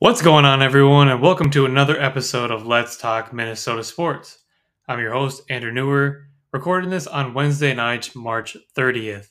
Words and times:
What's 0.00 0.22
going 0.22 0.46
on, 0.46 0.62
everyone, 0.62 1.10
and 1.10 1.20
welcome 1.20 1.50
to 1.50 1.66
another 1.66 2.00
episode 2.00 2.50
of 2.50 2.66
Let's 2.66 2.96
Talk 2.96 3.34
Minnesota 3.34 3.84
Sports. 3.84 4.38
I'm 4.88 4.98
your 4.98 5.12
host, 5.12 5.42
Andrew 5.50 5.70
Newer, 5.70 6.22
recording 6.54 6.88
this 6.88 7.06
on 7.06 7.34
Wednesday 7.34 7.74
night, 7.74 8.16
March 8.16 8.56
30th. 8.74 9.26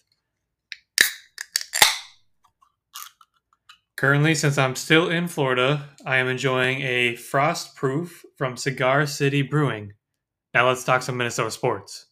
Currently, 3.97 4.35
since 4.35 4.59
I'm 4.59 4.75
still 4.75 5.09
in 5.09 5.27
Florida, 5.27 5.89
I 6.05 6.17
am 6.17 6.27
enjoying 6.27 6.81
a 6.81 7.15
frost 7.15 7.75
proof 7.75 8.23
from 8.37 8.55
Cigar 8.55 9.07
City 9.07 9.41
Brewing. 9.41 9.93
Now, 10.53 10.67
let's 10.67 10.83
talk 10.83 11.01
some 11.01 11.17
Minnesota 11.17 11.49
sports. 11.49 12.05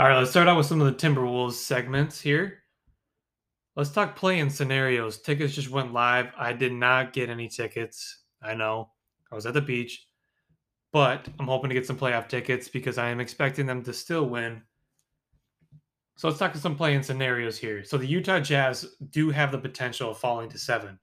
All 0.00 0.08
right, 0.08 0.16
let's 0.16 0.30
start 0.30 0.48
out 0.48 0.56
with 0.56 0.64
some 0.64 0.80
of 0.80 0.86
the 0.86 0.94
Timberwolves 0.94 1.52
segments 1.52 2.18
here. 2.18 2.62
Let's 3.76 3.90
talk 3.90 4.16
play-in 4.16 4.48
scenarios. 4.48 5.20
Tickets 5.20 5.54
just 5.54 5.68
went 5.68 5.92
live. 5.92 6.32
I 6.38 6.54
did 6.54 6.72
not 6.72 7.12
get 7.12 7.28
any 7.28 7.48
tickets. 7.48 8.22
I 8.42 8.54
know. 8.54 8.92
I 9.30 9.34
was 9.34 9.44
at 9.44 9.52
the 9.52 9.60
beach. 9.60 10.06
But 10.90 11.28
I'm 11.38 11.48
hoping 11.48 11.68
to 11.68 11.74
get 11.74 11.86
some 11.86 11.98
playoff 11.98 12.28
tickets 12.28 12.66
because 12.66 12.96
I 12.96 13.10
am 13.10 13.20
expecting 13.20 13.66
them 13.66 13.82
to 13.82 13.92
still 13.92 14.24
win. 14.24 14.62
So 16.16 16.28
let's 16.28 16.40
talk 16.40 16.54
to 16.54 16.58
some 16.58 16.76
play-in 16.76 17.02
scenarios 17.02 17.58
here. 17.58 17.84
So 17.84 17.98
the 17.98 18.06
Utah 18.06 18.40
Jazz 18.40 18.94
do 19.10 19.28
have 19.28 19.52
the 19.52 19.58
potential 19.58 20.12
of 20.12 20.18
falling 20.18 20.48
to 20.48 20.58
seven. 20.58 20.98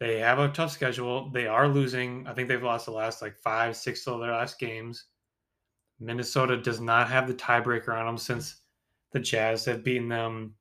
They 0.00 0.18
have 0.18 0.40
a 0.40 0.48
tough 0.48 0.72
schedule. 0.72 1.30
They 1.30 1.46
are 1.46 1.68
losing. 1.68 2.26
I 2.26 2.34
think 2.34 2.48
they've 2.48 2.60
lost 2.60 2.86
the 2.86 2.92
last 2.92 3.22
like 3.22 3.36
five, 3.36 3.76
six 3.76 4.04
of 4.08 4.18
their 4.18 4.32
last 4.32 4.58
games. 4.58 5.04
Minnesota 6.00 6.56
does 6.56 6.80
not 6.80 7.08
have 7.08 7.28
the 7.28 7.34
tiebreaker 7.34 7.94
on 7.94 8.06
them 8.06 8.18
since 8.18 8.56
the 9.12 9.20
Jazz 9.20 9.64
have 9.66 9.84
beaten 9.84 10.08
them 10.08 10.54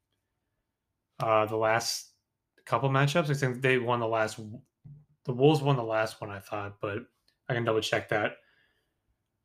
uh, 1.20 1.46
the 1.46 1.56
last 1.56 2.12
couple 2.66 2.90
matchups. 2.90 3.30
I 3.30 3.34
think 3.34 3.62
they 3.62 3.78
won 3.78 4.00
the 4.00 4.08
last. 4.08 4.40
The 5.26 5.34
Wolves 5.34 5.62
won 5.62 5.76
the 5.76 5.84
last 5.84 6.22
one, 6.22 6.30
I 6.30 6.40
thought, 6.40 6.76
but 6.82 7.00
I 7.48 7.54
can 7.54 7.64
double 7.64 7.82
check 7.82 8.10
that. 8.10 8.34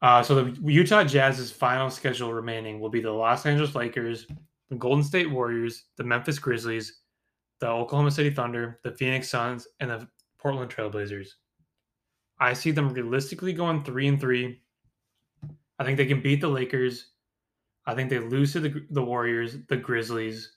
Uh, 0.03 0.23
so 0.23 0.45
the 0.45 0.71
Utah 0.71 1.05
Jazz's 1.05 1.51
final 1.51 1.91
schedule 1.91 2.33
remaining 2.33 2.81
will 2.81 2.91
be 2.91 3.01
the 3.01 3.11
Los 3.11 3.47
Angeles 3.47 3.75
Lakers, 3.75 4.27
the 4.69 4.77
Golden 4.77 5.05
State 5.05 5.31
Warriors, 5.31 5.85
the 5.97 6.05
Memphis 6.05 6.39
Grizzlies, 6.39 7.01
the 7.61 7.69
Oklahoma 7.69 8.11
City 8.11 8.31
Thunder, 8.31 8.81
the 8.83 8.93
Phoenix 8.93 9.31
Suns, 9.31 9.67
and 9.81 9.91
the 9.91 10.09
Portland 10.39 10.71
Trailblazers. 10.71 11.29
I 12.39 12.53
see 12.53 12.71
them 12.71 12.91
realistically 12.91 13.53
going 13.53 13.85
three 13.85 14.09
and 14.09 14.21
three 14.21 14.61
I 15.85 15.87
think 15.87 15.99
they 15.99 16.07
can 16.07 16.23
beat 16.23 16.41
the 16.41 16.49
Lakers. 16.49 17.11
I 17.85 17.95
think 17.95 18.09
they 18.09 18.19
lose 18.19 18.55
to 18.55 18.61
the, 18.61 18.87
the 18.89 19.05
Warriors, 19.05 19.59
the 19.69 19.77
Grizzlies. 19.77 20.57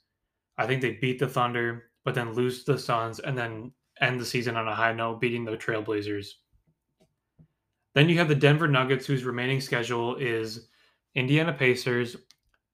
I 0.58 0.66
think 0.66 0.82
they 0.82 0.94
beat 1.02 1.20
the 1.20 1.28
Thunder, 1.28 1.92
but 2.06 2.16
then 2.16 2.32
lose 2.32 2.64
to 2.64 2.72
the 2.72 2.80
Suns 2.80 3.20
and 3.20 3.38
then 3.38 3.74
end 4.00 4.22
the 4.22 4.26
season 4.26 4.56
on 4.56 4.70
a 4.70 4.74
high 4.74 4.94
note, 4.94 5.20
beating 5.20 5.44
the 5.44 5.58
Trailblazers. 5.58 6.28
Then 7.94 8.08
you 8.08 8.18
have 8.20 8.30
the 8.30 8.36
Denver 8.36 8.70
Nuggets, 8.70 9.06
whose 9.06 9.26
remaining 9.26 9.60
schedule 9.60 10.16
is 10.16 10.70
Indiana 11.14 11.52
Pacers, 11.52 12.16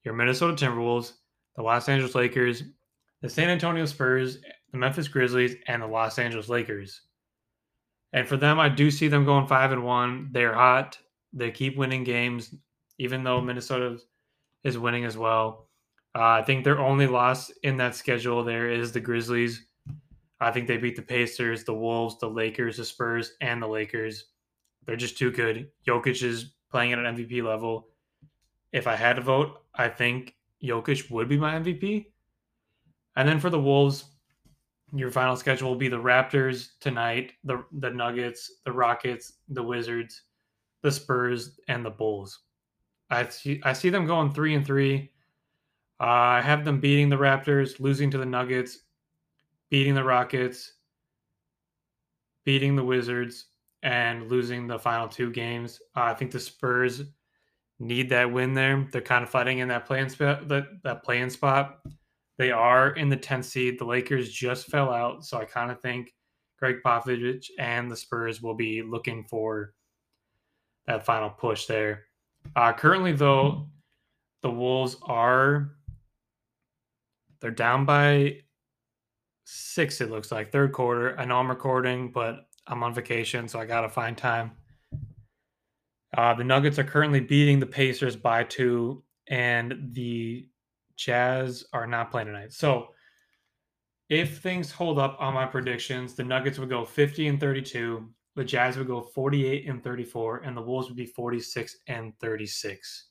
your 0.03 0.13
Minnesota 0.13 0.53
Timberwolves, 0.53 1.13
the 1.55 1.63
Los 1.63 1.89
Angeles 1.89 2.13
Lakers, 2.13 2.61
the 3.23 3.29
San 3.29 3.49
Antonio 3.49 3.85
Spurs, 3.85 4.37
the 4.71 4.77
Memphis 4.77 5.07
Grizzlies, 5.07 5.55
and 5.67 5.81
the 5.81 5.87
Los 5.87 6.19
Angeles 6.19 6.49
Lakers. 6.49 7.01
And 8.11 8.27
for 8.27 8.37
them, 8.37 8.59
I 8.59 8.69
do 8.69 8.91
see 8.91 9.07
them 9.07 9.25
going 9.25 9.47
five 9.47 9.71
and 9.71 9.83
one. 9.83 10.29
They're 10.31 10.53
hot. 10.53 10.99
They 11.33 11.51
keep 11.51 11.77
winning 11.77 12.03
games, 12.03 12.53
even 12.97 13.23
though 13.23 13.41
Minnesota 13.41 13.97
is 14.63 14.77
winning 14.77 15.05
as 15.05 15.17
well. 15.17 15.67
Uh, 16.15 16.21
I 16.21 16.43
think 16.43 16.63
their 16.63 16.79
only 16.79 17.07
loss 17.07 17.49
in 17.63 17.77
that 17.77 17.95
schedule 17.95 18.43
there 18.43 18.69
is 18.69 18.91
the 18.91 18.99
Grizzlies. 18.99 19.65
I 20.39 20.51
think 20.51 20.67
they 20.67 20.77
beat 20.77 20.95
the 20.95 21.01
Pacers, 21.01 21.63
the 21.63 21.73
Wolves, 21.73 22.19
the 22.19 22.29
Lakers, 22.29 22.77
the 22.77 22.85
Spurs, 22.85 23.33
and 23.41 23.61
the 23.61 23.67
Lakers. 23.67 24.25
They're 24.85 24.95
just 24.95 25.17
too 25.17 25.31
good. 25.31 25.69
Jokic 25.87 26.21
is 26.21 26.53
playing 26.69 26.93
at 26.93 26.99
an 26.99 27.15
MVP 27.15 27.43
level. 27.43 27.87
If 28.71 28.85
I 28.85 28.95
had 28.95 29.15
to 29.15 29.21
vote, 29.21 29.61
I 29.73 29.87
think 29.87 30.35
Jokic 30.63 31.09
would 31.09 31.29
be 31.29 31.37
my 31.37 31.55
MVP. 31.59 32.07
And 33.15 33.27
then 33.27 33.39
for 33.39 33.49
the 33.49 33.59
Wolves, 33.59 34.05
your 34.93 35.11
final 35.11 35.35
schedule 35.35 35.69
will 35.69 35.77
be 35.77 35.87
the 35.87 36.01
Raptors 36.01 36.69
tonight, 36.79 37.33
the 37.43 37.63
the 37.79 37.89
Nuggets, 37.89 38.59
the 38.65 38.71
Rockets, 38.71 39.33
the 39.49 39.63
Wizards, 39.63 40.23
the 40.83 40.91
Spurs, 40.91 41.59
and 41.67 41.83
the 41.83 41.89
Bulls. 41.89 42.39
I 43.09 43.27
see, 43.29 43.61
I 43.63 43.73
see 43.73 43.89
them 43.89 44.05
going 44.05 44.31
three 44.31 44.53
and 44.53 44.65
three. 44.65 45.11
Uh, 45.99 46.03
I 46.37 46.41
have 46.41 46.65
them 46.65 46.79
beating 46.79 47.09
the 47.09 47.15
Raptors, 47.15 47.79
losing 47.79 48.11
to 48.11 48.17
the 48.17 48.25
Nuggets, 48.25 48.79
beating 49.69 49.95
the 49.95 50.03
Rockets, 50.03 50.73
beating 52.43 52.75
the 52.75 52.83
Wizards, 52.83 53.45
and 53.81 54.29
losing 54.29 54.67
the 54.67 54.77
final 54.77 55.07
two 55.07 55.31
games. 55.31 55.79
Uh, 55.95 56.03
I 56.03 56.13
think 56.13 56.31
the 56.31 56.39
Spurs 56.39 57.03
need 57.79 58.09
that 58.09 58.31
win 58.31 58.53
there. 58.53 58.87
They're 58.91 59.01
kind 59.01 59.23
of 59.23 59.29
fighting 59.29 59.59
in 59.59 59.67
that 59.69 59.85
play-in 59.85 60.09
spot. 60.09 60.47
That 60.47 60.65
that 60.83 61.03
play-in 61.03 61.29
spot. 61.29 61.79
They 62.37 62.51
are 62.51 62.91
in 62.91 63.09
the 63.09 63.17
10th 63.17 63.45
seed. 63.45 63.79
The 63.79 63.85
Lakers 63.85 64.31
just 64.31 64.67
fell 64.67 64.91
out, 64.91 65.23
so 65.23 65.37
I 65.37 65.45
kind 65.45 65.71
of 65.71 65.81
think 65.81 66.13
Gregg 66.57 66.77
Popovich 66.83 67.45
and 67.59 67.91
the 67.91 67.95
Spurs 67.95 68.41
will 68.41 68.55
be 68.55 68.81
looking 68.81 69.23
for 69.29 69.73
that 70.87 71.05
final 71.05 71.29
push 71.29 71.65
there. 71.65 72.05
Uh, 72.55 72.73
currently, 72.73 73.13
though, 73.13 73.67
the 74.41 74.51
Wolves 74.51 74.97
are 75.03 75.71
they're 77.39 77.51
down 77.51 77.85
by 77.85 78.37
six. 79.43 79.99
It 80.01 80.09
looks 80.09 80.31
like 80.31 80.51
third 80.51 80.71
quarter. 80.71 81.19
I 81.19 81.25
know 81.25 81.37
I'm 81.37 81.49
recording, 81.49 82.11
but 82.11 82.47
I'm 82.67 82.83
on 82.83 82.93
vacation, 82.93 83.47
so 83.47 83.59
I 83.59 83.65
gotta 83.65 83.89
find 83.89 84.17
time. 84.17 84.51
Uh, 86.15 86.33
the 86.33 86.43
Nuggets 86.43 86.77
are 86.79 86.83
currently 86.83 87.19
beating 87.19 87.59
the 87.59 87.65
Pacers 87.65 88.15
by 88.15 88.43
two, 88.43 89.03
and 89.27 89.89
the 89.93 90.47
Jazz 90.95 91.65
are 91.73 91.87
not 91.87 92.11
playing 92.11 92.27
tonight. 92.27 92.53
So, 92.53 92.89
if 94.09 94.39
things 94.39 94.71
hold 94.71 94.99
up 94.99 95.17
on 95.19 95.33
my 95.33 95.45
predictions, 95.45 96.13
the 96.13 96.23
Nuggets 96.23 96.59
would 96.59 96.69
go 96.69 96.85
50 96.85 97.27
and 97.27 97.39
32 97.39 98.07
the 98.35 98.43
Jazz 98.43 98.77
would 98.77 98.87
go 98.87 99.01
48 99.01 99.67
and 99.67 99.83
34, 99.83 100.39
and 100.39 100.57
the 100.57 100.61
Wolves 100.61 100.87
would 100.87 100.97
be 100.97 101.05
46 101.05 101.77
and 101.87 102.17
36. 102.19 103.07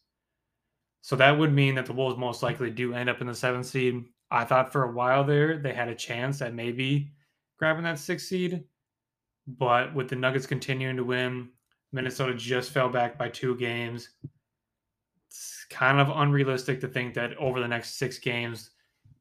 So 1.01 1.17
that 1.17 1.37
would 1.37 1.53
mean 1.53 1.75
that 1.75 1.87
the 1.87 1.93
Wolves 1.93 2.19
most 2.19 2.43
likely 2.43 2.71
do 2.71 2.95
end 2.95 3.09
up 3.09 3.21
in 3.21 3.27
the 3.27 3.35
seventh 3.35 3.67
seed. 3.67 4.05
I 4.31 4.45
thought 4.45 4.73
for 4.73 4.85
a 4.85 4.93
while 4.93 5.25
there 5.25 5.59
they 5.59 5.75
had 5.75 5.89
a 5.89 5.95
chance 5.95 6.41
at 6.41 6.55
maybe 6.55 7.13
grabbing 7.59 7.85
that 7.85 7.99
sixth 7.99 8.27
seed, 8.29 8.65
but 9.47 9.95
with 9.95 10.09
the 10.09 10.17
Nuggets 10.17 10.47
continuing 10.47 10.97
to 10.97 11.05
win, 11.05 11.51
Minnesota 11.93 12.35
just 12.35 12.71
fell 12.71 12.89
back 12.89 13.19
by 13.19 13.29
two 13.29 13.57
games. 13.57 14.09
It's 15.29 15.67
kind 15.71 16.01
of 16.01 16.09
unrealistic 16.15 16.81
to 16.81 16.89
think 16.89 17.15
that 17.15 17.37
over 17.37 17.61
the 17.61 17.69
next 17.69 17.99
six 17.99 18.19
games, 18.19 18.71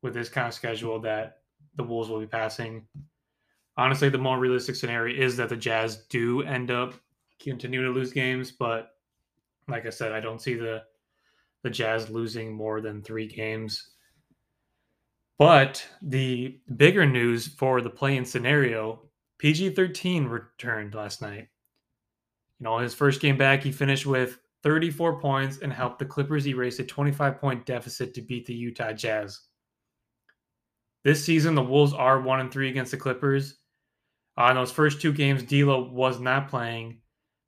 with 0.02 0.14
this 0.14 0.30
kind 0.30 0.48
of 0.48 0.54
schedule, 0.54 1.00
that 1.02 1.40
the 1.76 1.84
Wolves 1.84 2.10
will 2.10 2.20
be 2.20 2.28
passing 2.28 2.88
honestly, 3.78 4.10
the 4.10 4.18
more 4.18 4.40
realistic 4.40 4.76
scenario 4.76 5.16
is 5.16 5.38
that 5.38 5.50
the 5.50 5.58
Jazz 5.58 6.06
do 6.10 6.42
end 6.44 6.72
up 6.72 6.94
continuing 7.40 7.86
to 7.86 7.98
lose 7.98 8.12
games, 8.12 8.52
but 8.52 8.92
like 9.68 9.86
I 9.86 9.90
said, 9.90 10.12
I 10.12 10.20
don't 10.20 10.42
see 10.42 10.56
the 10.56 10.84
the 11.64 11.70
Jazz 11.70 12.10
losing 12.10 12.54
more 12.54 12.82
than 12.82 13.04
three 13.04 13.28
games. 13.28 13.92
But 15.38 15.86
the 16.02 16.60
bigger 16.76 17.06
news 17.06 17.48
for 17.48 17.82
the 17.82 17.90
play-in 17.90 18.26
scenario, 18.26 19.02
PG 19.38 19.72
13 19.72 20.26
returned 20.26 20.94
last 20.94 21.22
night. 21.22 21.48
You 22.60 22.64
know, 22.64 22.78
his 22.80 22.94
first 22.94 23.22
game 23.22 23.38
back, 23.38 23.64
he 23.64 23.72
finished 23.72 24.06
with 24.06 24.40
34 24.64 25.20
points 25.20 25.60
and 25.60 25.74
helped 25.74 26.00
the 26.00 26.06
Clippers 26.06 26.48
erase 26.48 26.80
a 26.80 26.84
25 26.84 27.40
point 27.40 27.66
deficit 27.66 28.14
to 28.14 28.22
beat 28.22 28.46
the 28.46 28.54
Utah 28.54 28.94
Jazz. 28.94 29.40
This 31.04 31.26
season, 31.26 31.56
the 31.56 31.64
Wolves 31.64 31.94
are 31.94 32.22
1 32.22 32.40
and 32.40 32.52
3 32.52 32.70
against 32.70 32.92
the 32.92 32.98
Clippers, 32.98 33.58
uh, 34.42 34.50
in 34.50 34.56
those 34.56 34.72
first 34.72 35.02
two 35.02 35.14
games, 35.14 35.44
D'Lo 35.44 35.90
was 35.92 36.20
not 36.20 36.50
playing. 36.50 37.00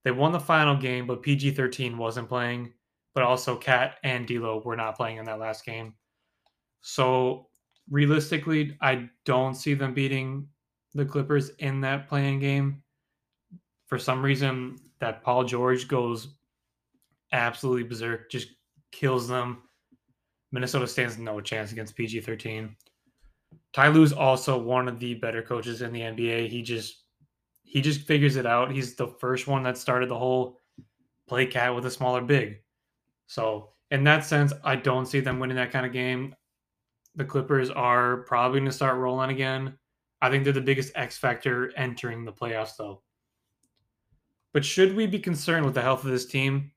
They 0.04 0.12
won 0.12 0.32
the 0.32 0.40
final 0.40 0.76
game, 0.76 1.08
but 1.08 1.24
PG 1.24 1.52
thirteen 1.52 1.98
wasn't 1.98 2.30
playing. 2.30 2.74
But 3.16 3.24
also, 3.24 3.56
KAT 3.56 3.96
and 4.04 4.28
D'Lo 4.28 4.62
were 4.64 4.76
not 4.76 4.98
playing 4.98 5.18
in 5.18 5.26
that 5.26 5.40
last 5.40 5.66
game. 5.66 5.94
So 6.82 7.48
realistically, 7.90 8.78
I 8.82 9.10
don't 9.26 9.56
see 9.56 9.74
them 9.74 9.94
beating 9.94 10.48
the 10.94 11.06
Clippers 11.06 11.50
in 11.60 11.82
that 11.82 12.08
play-in 12.08 12.40
game. 12.40 12.84
For 13.88 13.98
some 13.98 14.24
reason, 14.24 14.78
that 15.00 15.24
Paul 15.24 15.44
George 15.44 15.88
goes 15.88 16.36
absolutely 17.32 17.84
berserk, 17.84 18.30
just 18.30 18.50
kills 18.92 19.28
them. 19.28 19.64
Minnesota 20.52 20.88
stands 20.88 21.18
no 21.18 21.42
chance 21.42 21.72
against 21.72 21.96
PG 21.96 22.22
13. 22.22 22.76
Ty 23.74 23.90
Lue's 23.90 24.14
also 24.14 24.58
one 24.58 24.88
of 24.88 25.00
the 25.00 25.16
better 25.16 25.42
coaches 25.42 25.82
in 25.82 25.92
the 25.92 26.02
NBA. 26.02 26.50
He 26.50 26.62
just 26.62 27.04
he 27.64 27.82
just 27.82 28.02
figures 28.02 28.36
it 28.36 28.46
out. 28.46 28.72
He's 28.72 28.96
the 28.96 29.08
first 29.08 29.48
one 29.48 29.64
that 29.64 29.78
started 29.78 30.10
the 30.10 30.18
whole 30.18 30.60
play 31.28 31.46
cat 31.46 31.74
with 31.74 31.86
a 31.86 31.92
smaller 31.92 32.22
big. 32.22 32.60
So 33.28 33.70
in 33.90 34.04
that 34.04 34.26
sense, 34.26 34.54
I 34.64 34.76
don't 34.76 35.08
see 35.08 35.20
them 35.20 35.40
winning 35.40 35.58
that 35.58 35.72
kind 35.72 35.86
of 35.86 35.92
game. 35.92 36.36
The 37.16 37.26
Clippers 37.26 37.70
are 37.70 38.18
probably 38.24 38.60
going 38.60 38.70
to 38.70 38.76
start 38.76 38.98
rolling 38.98 39.30
again. 39.30 39.78
I 40.22 40.30
think 40.30 40.44
they're 40.44 40.54
the 40.54 40.62
biggest 40.62 40.94
X 40.96 41.18
factor 41.18 41.72
entering 41.76 42.26
the 42.26 42.32
playoffs, 42.32 42.78
though. 42.78 43.02
But 44.54 44.64
should 44.64 44.96
we 44.96 45.06
be 45.06 45.20
concerned 45.20 45.66
with 45.66 45.74
the 45.74 45.82
health 45.82 46.04
of 46.04 46.12
this 46.12 46.26
team? 46.26 46.72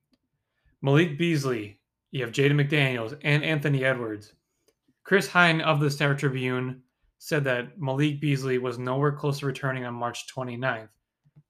Malik 0.82 1.16
Beasley, 1.16 1.80
you 2.10 2.22
have 2.22 2.32
Jaden 2.32 2.52
McDaniels, 2.52 3.18
and 3.22 3.44
Anthony 3.44 3.84
Edwards. 3.84 4.32
Chris 5.06 5.28
Hine 5.28 5.60
of 5.60 5.78
the 5.78 5.88
Star 5.88 6.16
Tribune 6.16 6.82
said 7.18 7.44
that 7.44 7.80
Malik 7.80 8.20
Beasley 8.20 8.58
was 8.58 8.76
nowhere 8.76 9.12
close 9.12 9.38
to 9.38 9.46
returning 9.46 9.84
on 9.84 9.94
March 9.94 10.26
29th, 10.34 10.88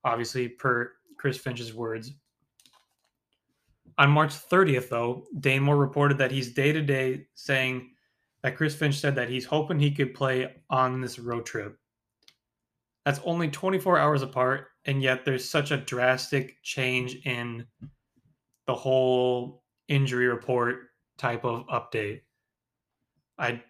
obviously, 0.05 0.47
per 0.47 0.93
Chris 1.17 1.39
Finch's 1.39 1.73
words. 1.73 2.13
On 3.97 4.11
March 4.11 4.35
30th, 4.35 4.91
though, 4.91 5.25
Dane 5.41 5.63
Moore 5.63 5.79
reported 5.79 6.19
that 6.19 6.31
he's 6.31 6.53
day 6.53 6.71
to 6.71 6.83
day 6.83 7.29
saying 7.35 7.93
that 8.43 8.59
Chris 8.59 8.75
Finch 8.75 9.01
said 9.01 9.15
that 9.15 9.31
he's 9.31 9.47
hoping 9.47 9.81
he 9.81 9.91
could 9.91 10.13
play 10.13 10.55
on 10.69 11.01
this 11.01 11.19
road 11.19 11.47
trip. 11.47 11.79
That's 13.07 13.21
only 13.25 13.49
24 13.49 13.99
hours 13.99 14.21
apart, 14.21 14.67
and 14.85 15.03
yet 15.03 15.25
there's 15.25 15.49
such 15.49 15.71
a 15.71 15.79
drastic 15.79 16.63
change 16.63 17.15
in 17.25 17.65
the 18.67 18.75
whole 18.75 19.63
injury 19.89 20.27
report 20.27 20.89
type 21.17 21.47
of 21.47 21.67
update. 21.69 22.21
I 23.39 23.63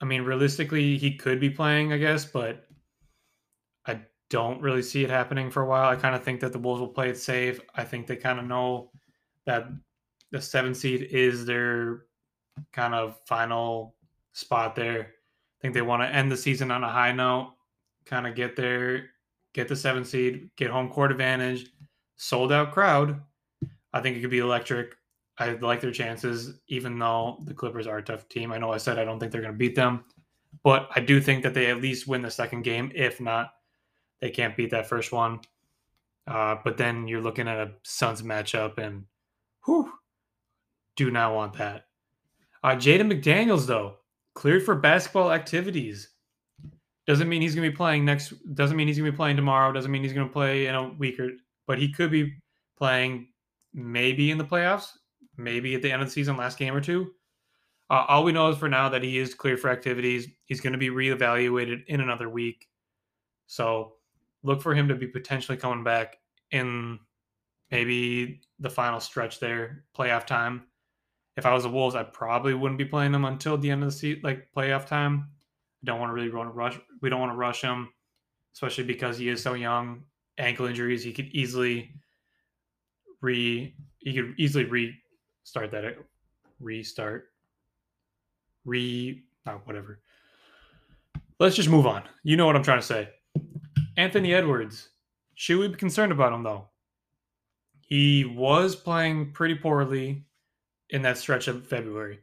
I 0.00 0.04
mean 0.04 0.22
realistically 0.22 0.96
he 0.96 1.16
could 1.16 1.40
be 1.40 1.50
playing, 1.50 1.92
I 1.92 1.98
guess, 1.98 2.24
but 2.24 2.66
I 3.86 4.00
don't 4.30 4.60
really 4.62 4.82
see 4.82 5.04
it 5.04 5.10
happening 5.10 5.50
for 5.50 5.62
a 5.62 5.66
while. 5.66 5.88
I 5.90 5.96
kind 5.96 6.14
of 6.14 6.22
think 6.22 6.40
that 6.40 6.52
the 6.52 6.58
Wolves 6.58 6.80
will 6.80 6.88
play 6.88 7.10
it 7.10 7.18
safe. 7.18 7.60
I 7.74 7.84
think 7.84 8.06
they 8.06 8.16
kind 8.16 8.38
of 8.38 8.46
know 8.46 8.90
that 9.46 9.68
the 10.30 10.40
7 10.40 10.74
seed 10.74 11.08
is 11.10 11.44
their 11.44 12.04
kind 12.72 12.94
of 12.94 13.18
final 13.26 13.96
spot 14.32 14.74
there. 14.76 15.00
I 15.00 15.60
think 15.60 15.74
they 15.74 15.82
want 15.82 16.02
to 16.02 16.14
end 16.14 16.30
the 16.30 16.36
season 16.36 16.70
on 16.70 16.84
a 16.84 16.88
high 16.88 17.12
note, 17.12 17.54
kind 18.06 18.26
of 18.26 18.34
get 18.34 18.56
there, 18.56 19.10
get 19.52 19.68
the 19.68 19.76
7 19.76 20.04
seed, 20.04 20.50
get 20.56 20.70
home 20.70 20.88
court 20.88 21.10
advantage, 21.10 21.70
sold 22.16 22.52
out 22.52 22.72
crowd. 22.72 23.20
I 23.92 24.00
think 24.00 24.16
it 24.16 24.20
could 24.20 24.30
be 24.30 24.38
electric. 24.38 24.94
I 25.40 25.52
like 25.52 25.80
their 25.80 25.90
chances, 25.90 26.60
even 26.68 26.98
though 26.98 27.38
the 27.46 27.54
Clippers 27.54 27.86
are 27.86 27.96
a 27.96 28.02
tough 28.02 28.28
team. 28.28 28.52
I 28.52 28.58
know 28.58 28.72
I 28.72 28.76
said 28.76 28.98
I 28.98 29.04
don't 29.06 29.18
think 29.18 29.32
they're 29.32 29.40
going 29.40 29.54
to 29.54 29.58
beat 29.58 29.74
them, 29.74 30.04
but 30.62 30.90
I 30.94 31.00
do 31.00 31.18
think 31.18 31.42
that 31.42 31.54
they 31.54 31.70
at 31.70 31.80
least 31.80 32.06
win 32.06 32.20
the 32.20 32.30
second 32.30 32.62
game. 32.62 32.92
If 32.94 33.22
not, 33.22 33.52
they 34.20 34.28
can't 34.28 34.54
beat 34.54 34.70
that 34.70 34.86
first 34.86 35.12
one. 35.12 35.40
Uh, 36.26 36.56
but 36.62 36.76
then 36.76 37.08
you're 37.08 37.22
looking 37.22 37.48
at 37.48 37.56
a 37.56 37.72
Suns 37.84 38.20
matchup, 38.20 38.76
and 38.76 39.06
whew, 39.64 39.90
do 40.94 41.10
not 41.10 41.34
want 41.34 41.54
that. 41.54 41.86
Uh, 42.62 42.76
Jaden 42.76 43.10
McDaniels, 43.10 43.66
though, 43.66 43.96
cleared 44.34 44.62
for 44.62 44.74
basketball 44.74 45.32
activities. 45.32 46.10
Doesn't 47.06 47.30
mean 47.30 47.40
he's 47.40 47.54
going 47.54 47.64
to 47.64 47.70
be 47.70 47.76
playing 47.76 48.04
next. 48.04 48.34
Doesn't 48.54 48.76
mean 48.76 48.88
he's 48.88 48.98
going 48.98 49.06
to 49.06 49.12
be 49.12 49.16
playing 49.16 49.36
tomorrow. 49.36 49.72
Doesn't 49.72 49.90
mean 49.90 50.02
he's 50.02 50.12
going 50.12 50.28
to 50.28 50.32
play 50.32 50.66
in 50.66 50.74
a 50.74 50.90
week 50.90 51.18
or. 51.18 51.30
But 51.66 51.78
he 51.78 51.90
could 51.92 52.10
be 52.10 52.34
playing 52.76 53.28
maybe 53.72 54.30
in 54.30 54.38
the 54.38 54.44
playoffs 54.44 54.90
maybe 55.42 55.74
at 55.74 55.82
the 55.82 55.90
end 55.90 56.02
of 56.02 56.08
the 56.08 56.12
season, 56.12 56.36
last 56.36 56.58
game 56.58 56.74
or 56.74 56.80
two. 56.80 57.12
Uh, 57.90 58.04
all 58.08 58.22
we 58.22 58.32
know 58.32 58.48
is 58.48 58.56
for 58.56 58.68
now 58.68 58.88
that 58.88 59.02
he 59.02 59.18
is 59.18 59.34
clear 59.34 59.56
for 59.56 59.68
activities. 59.68 60.28
He's 60.44 60.60
going 60.60 60.72
to 60.72 60.78
be 60.78 60.90
reevaluated 60.90 61.84
in 61.86 62.00
another 62.00 62.28
week. 62.28 62.68
So 63.46 63.94
look 64.42 64.62
for 64.62 64.74
him 64.74 64.88
to 64.88 64.94
be 64.94 65.08
potentially 65.08 65.58
coming 65.58 65.82
back 65.82 66.18
in 66.52 67.00
maybe 67.70 68.40
the 68.60 68.70
final 68.70 69.00
stretch 69.00 69.40
there, 69.40 69.84
playoff 69.96 70.26
time. 70.26 70.66
If 71.36 71.46
I 71.46 71.54
was 71.54 71.64
the 71.64 71.68
Wolves, 71.68 71.96
I 71.96 72.02
probably 72.02 72.54
wouldn't 72.54 72.78
be 72.78 72.84
playing 72.84 73.14
him 73.14 73.24
until 73.24 73.56
the 73.56 73.70
end 73.70 73.82
of 73.82 73.90
the 73.90 73.96
season, 73.96 74.22
like 74.22 74.48
playoff 74.56 74.86
time. 74.86 75.28
I 75.82 75.86
don't 75.86 75.98
want 75.98 76.10
to 76.10 76.14
really 76.14 76.28
rush. 76.28 76.78
We 77.00 77.08
don't 77.08 77.20
want 77.20 77.32
to 77.32 77.36
rush 77.36 77.62
him, 77.62 77.88
especially 78.54 78.84
because 78.84 79.16
he 79.18 79.28
is 79.28 79.42
so 79.42 79.54
young. 79.54 80.04
Ankle 80.38 80.66
injuries, 80.66 81.02
he 81.02 81.12
could 81.12 81.28
easily 81.28 81.92
re 83.20 83.74
he 83.98 84.14
could 84.14 84.34
easily 84.38 84.64
re 84.64 84.94
start 85.50 85.72
that 85.72 85.84
uh, 85.84 85.90
restart 86.60 87.30
re 88.64 89.24
oh, 89.48 89.60
whatever. 89.64 90.00
Let's 91.40 91.56
just 91.56 91.68
move 91.68 91.86
on. 91.86 92.04
You 92.22 92.36
know 92.36 92.46
what 92.46 92.54
i'm 92.54 92.62
trying 92.62 92.78
to 92.78 92.86
say. 92.86 93.08
Anthony 93.96 94.32
edwards 94.32 94.90
should 95.34 95.58
we 95.58 95.66
be 95.68 95.74
concerned 95.74 96.12
about 96.12 96.32
him 96.32 96.44
though? 96.44 96.68
He 97.80 98.24
was 98.24 98.76
playing 98.76 99.32
pretty 99.32 99.56
poorly 99.56 100.24
in 100.90 101.02
that 101.02 101.18
stretch 101.18 101.48
of 101.48 101.66
february. 101.66 102.20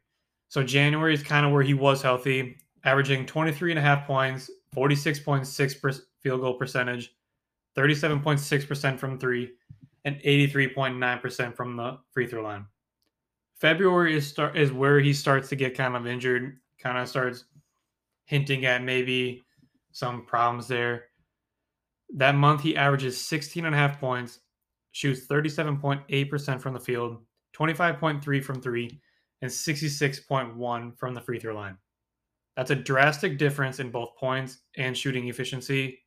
So 0.48 0.64
january 0.64 1.14
is 1.14 1.22
kind 1.22 1.46
of 1.46 1.52
where 1.52 1.64
he 1.64 1.74
was 1.74 2.02
healthy 2.02 2.56
averaging 2.86 3.26
23 3.26 3.72
and 3.74 3.80
a 3.80 3.82
half 3.82 4.08
points 4.08 4.50
46.6 4.74 6.02
field 6.22 6.42
goal 6.42 6.54
percentage 6.54 7.14
37.6% 7.76 8.98
from 8.98 9.20
three 9.20 9.52
and 10.06 10.16
83.9% 10.22 11.56
from 11.56 11.76
the 11.76 12.00
free 12.12 12.26
throw 12.26 12.42
line 12.42 12.66
February 13.59 14.15
is 14.15 14.27
start 14.27 14.56
is 14.56 14.71
where 14.71 15.00
he 15.00 15.13
starts 15.13 15.50
to 15.50 15.56
get 15.56 15.75
kind 15.75 15.95
of 15.95 16.06
injured, 16.06 16.57
kind 16.81 16.98
of 16.98 17.09
starts 17.09 17.45
hinting 18.25 18.65
at 18.65 18.83
maybe 18.83 19.44
some 19.92 20.25
problems 20.25 20.68
there. 20.68 21.06
That 22.15 22.36
month 22.36 22.62
he 22.62 22.77
averages 22.77 23.19
16 23.19 23.65
and 23.65 23.74
a 23.74 23.77
half 23.77 24.00
points, 24.00 24.39
shoots 24.92 25.27
37.8% 25.27 26.62
from 26.62 26.74
the 26.74 26.80
field, 26.80 27.18
25.3 27.56 28.44
from 28.44 28.62
3, 28.62 29.01
and 29.42 29.51
66.1 29.51 30.98
from 30.98 31.13
the 31.13 31.21
free 31.21 31.39
throw 31.39 31.56
line. 31.56 31.77
That's 32.56 32.71
a 32.71 32.75
drastic 32.75 33.38
difference 33.38 33.80
in 33.80 33.92
both 33.92 34.15
points 34.18 34.59
and 34.77 34.98
shooting 34.98 35.27
efficiency. 35.27 36.00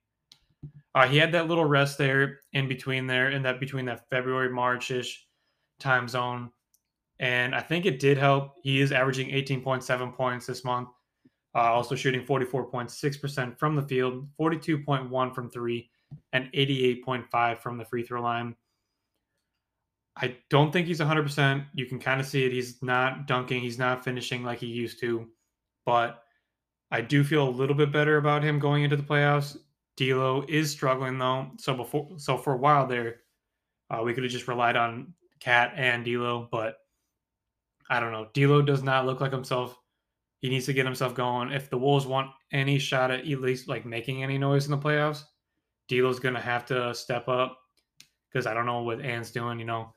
Uh, 0.95 1.07
he 1.07 1.17
had 1.17 1.33
that 1.33 1.49
little 1.49 1.65
rest 1.65 1.99
there 1.99 2.41
in 2.53 2.69
between 2.69 3.07
there, 3.07 3.31
in 3.31 3.43
that 3.43 3.61
between 3.61 3.85
that 3.87 4.09
February 4.11 4.51
Marchish 4.51 5.27
time 5.79 6.09
zone 6.09 6.51
and 7.21 7.55
I 7.55 7.61
think 7.61 7.85
it 7.85 8.01
did 8.01 8.17
help. 8.17 8.55
He 8.63 8.81
is 8.81 8.93
averaging 8.93 9.29
18.7 9.29 10.15
points 10.15 10.47
this 10.47 10.65
month, 10.65 10.89
uh, 11.55 11.59
also 11.59 11.95
shooting 11.95 12.25
44.6% 12.25 13.59
from 13.59 13.77
the 13.77 13.83
field, 13.83 14.27
42.1 14.41 15.35
from 15.35 15.51
three, 15.51 15.91
and 16.33 16.51
88.5 16.53 17.61
from 17.61 17.77
the 17.77 17.85
free 17.85 18.03
throw 18.03 18.23
line. 18.23 18.57
I 20.17 20.37
don't 20.49 20.73
think 20.73 20.87
he's 20.87 21.01
100%. 21.01 21.67
You 21.75 21.87
can 21.87 21.99
kind 21.99 22.21
of 22.21 22.27
see 22.27 22.45
it. 22.45 22.53
He's 22.53 22.83
not 22.83 23.27
dunking, 23.27 23.61
he's 23.61 23.79
not 23.79 24.03
finishing 24.03 24.43
like 24.43 24.59
he 24.59 24.67
used 24.67 24.99
to, 25.01 25.29
but 25.85 26.23
I 26.91 27.03
do 27.03 27.23
feel 27.23 27.47
a 27.47 27.51
little 27.51 27.77
bit 27.77 27.93
better 27.93 28.17
about 28.17 28.43
him 28.43 28.59
going 28.59 28.83
into 28.83 28.97
the 28.97 29.03
playoffs. 29.03 29.59
D'Lo 29.97 30.45
is 30.49 30.71
struggling 30.71 31.19
though, 31.19 31.51
so 31.59 31.75
before 31.75 32.09
so 32.17 32.39
for 32.39 32.55
a 32.55 32.57
while 32.57 32.87
there, 32.87 33.17
uh, 33.91 34.01
we 34.03 34.15
could 34.15 34.23
have 34.23 34.33
just 34.33 34.49
relied 34.49 34.77
on 34.77 35.13
KAT 35.41 35.75
and 35.77 36.05
D'Lo, 36.05 36.49
but 36.51 36.80
I 37.91 37.99
don't 37.99 38.13
know. 38.13 38.29
D'Lo 38.33 38.63
does 38.63 38.85
not 38.85 39.05
look 39.05 39.21
like 39.21 39.33
himself. 39.33 39.77
He 40.39 40.49
needs 40.49 40.67
to 40.67 40.73
get 40.73 40.87
himself 40.87 41.15
going. 41.15 41.51
If 41.51 41.69
the 41.69 41.77
Wolves 41.77 42.07
want 42.07 42.31
any 42.53 42.79
shot 42.79 43.11
at 43.11 43.21
at 43.21 43.41
least 43.41 43.69
like 43.69 43.85
making 43.85 44.23
any 44.23 44.39
noise 44.39 44.65
in 44.65 44.71
the 44.71 44.79
playoffs, 44.79 45.25
D'Lo's 45.89 46.21
gonna 46.21 46.41
have 46.41 46.65
to 46.67 46.95
step 46.95 47.29
up 47.29 47.59
because 48.31 48.47
I 48.47 48.55
don't 48.55 48.65
know 48.65 48.83
what 48.83 49.01
Ant's 49.01 49.33
doing. 49.33 49.59
You 49.59 49.67
know, 49.67 49.93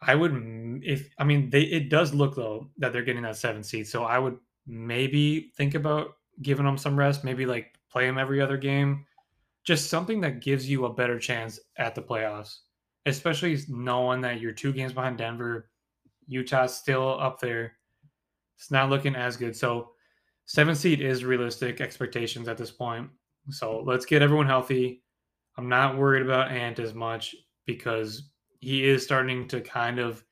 I 0.00 0.14
would 0.14 0.80
if 0.82 1.08
I 1.18 1.24
mean 1.24 1.50
they 1.50 1.62
it 1.62 1.90
does 1.90 2.14
look 2.14 2.34
though 2.34 2.70
that 2.78 2.92
they're 2.92 3.04
getting 3.04 3.22
that 3.22 3.36
seven 3.36 3.62
seed, 3.62 3.86
so 3.86 4.04
I 4.04 4.18
would 4.18 4.38
maybe 4.66 5.52
think 5.56 5.74
about 5.74 6.14
giving 6.40 6.64
them 6.64 6.78
some 6.78 6.98
rest. 6.98 7.22
Maybe 7.22 7.44
like 7.44 7.78
play 7.90 8.06
them 8.06 8.18
every 8.18 8.40
other 8.40 8.56
game, 8.56 9.04
just 9.62 9.90
something 9.90 10.22
that 10.22 10.40
gives 10.40 10.68
you 10.68 10.86
a 10.86 10.94
better 10.94 11.18
chance 11.18 11.60
at 11.76 11.94
the 11.94 12.02
playoffs, 12.02 12.60
especially 13.04 13.58
knowing 13.68 14.22
that 14.22 14.40
you're 14.40 14.52
two 14.52 14.72
games 14.72 14.94
behind 14.94 15.18
Denver 15.18 15.68
Utah's 16.26 16.74
still 16.74 17.18
up 17.20 17.40
there. 17.40 17.72
It's 18.56 18.70
not 18.70 18.90
looking 18.90 19.14
as 19.16 19.36
good. 19.36 19.56
So, 19.56 19.90
seven 20.44 20.74
seed 20.74 21.00
is 21.00 21.24
realistic 21.24 21.80
expectations 21.80 22.48
at 22.48 22.56
this 22.56 22.70
point. 22.70 23.08
So, 23.50 23.82
let's 23.84 24.06
get 24.06 24.22
everyone 24.22 24.46
healthy. 24.46 25.02
I'm 25.56 25.68
not 25.68 25.98
worried 25.98 26.22
about 26.22 26.50
Ant 26.50 26.78
as 26.78 26.94
much 26.94 27.34
because 27.66 28.30
he 28.60 28.88
is 28.88 29.02
starting 29.02 29.48
to 29.48 29.60
kind 29.60 29.98
of 29.98 30.24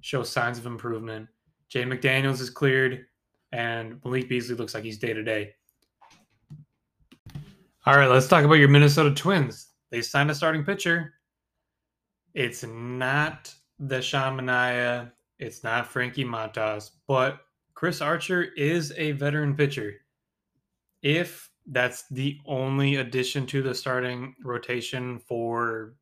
show 0.00 0.22
signs 0.22 0.58
of 0.58 0.66
improvement. 0.66 1.28
Jay 1.68 1.84
McDaniels 1.84 2.40
is 2.40 2.50
cleared, 2.50 3.06
and 3.52 4.00
Malik 4.04 4.28
Beasley 4.28 4.56
looks 4.56 4.74
like 4.74 4.84
he's 4.84 4.98
day 4.98 5.12
to 5.12 5.22
day. 5.22 5.54
All 7.86 7.96
right, 7.96 8.08
let's 8.08 8.28
talk 8.28 8.44
about 8.44 8.54
your 8.54 8.68
Minnesota 8.68 9.14
Twins. 9.14 9.68
They 9.90 10.00
signed 10.00 10.30
a 10.30 10.34
starting 10.34 10.64
pitcher. 10.64 11.14
It's 12.32 12.64
not 12.64 13.54
the 13.78 14.00
Sean 14.00 14.38
Manaea 14.38 15.12
it's 15.44 15.62
not 15.62 15.86
Frankie 15.86 16.24
Montas, 16.24 16.90
but 17.06 17.40
Chris 17.74 18.00
Archer 18.00 18.42
is 18.56 18.92
a 18.96 19.12
veteran 19.12 19.54
pitcher. 19.54 19.94
If 21.02 21.50
that's 21.66 22.04
the 22.10 22.38
only 22.46 22.96
addition 22.96 23.46
to 23.46 23.62
the 23.62 23.74
starting 23.74 24.34
rotation 24.42 25.18
for 25.18 25.94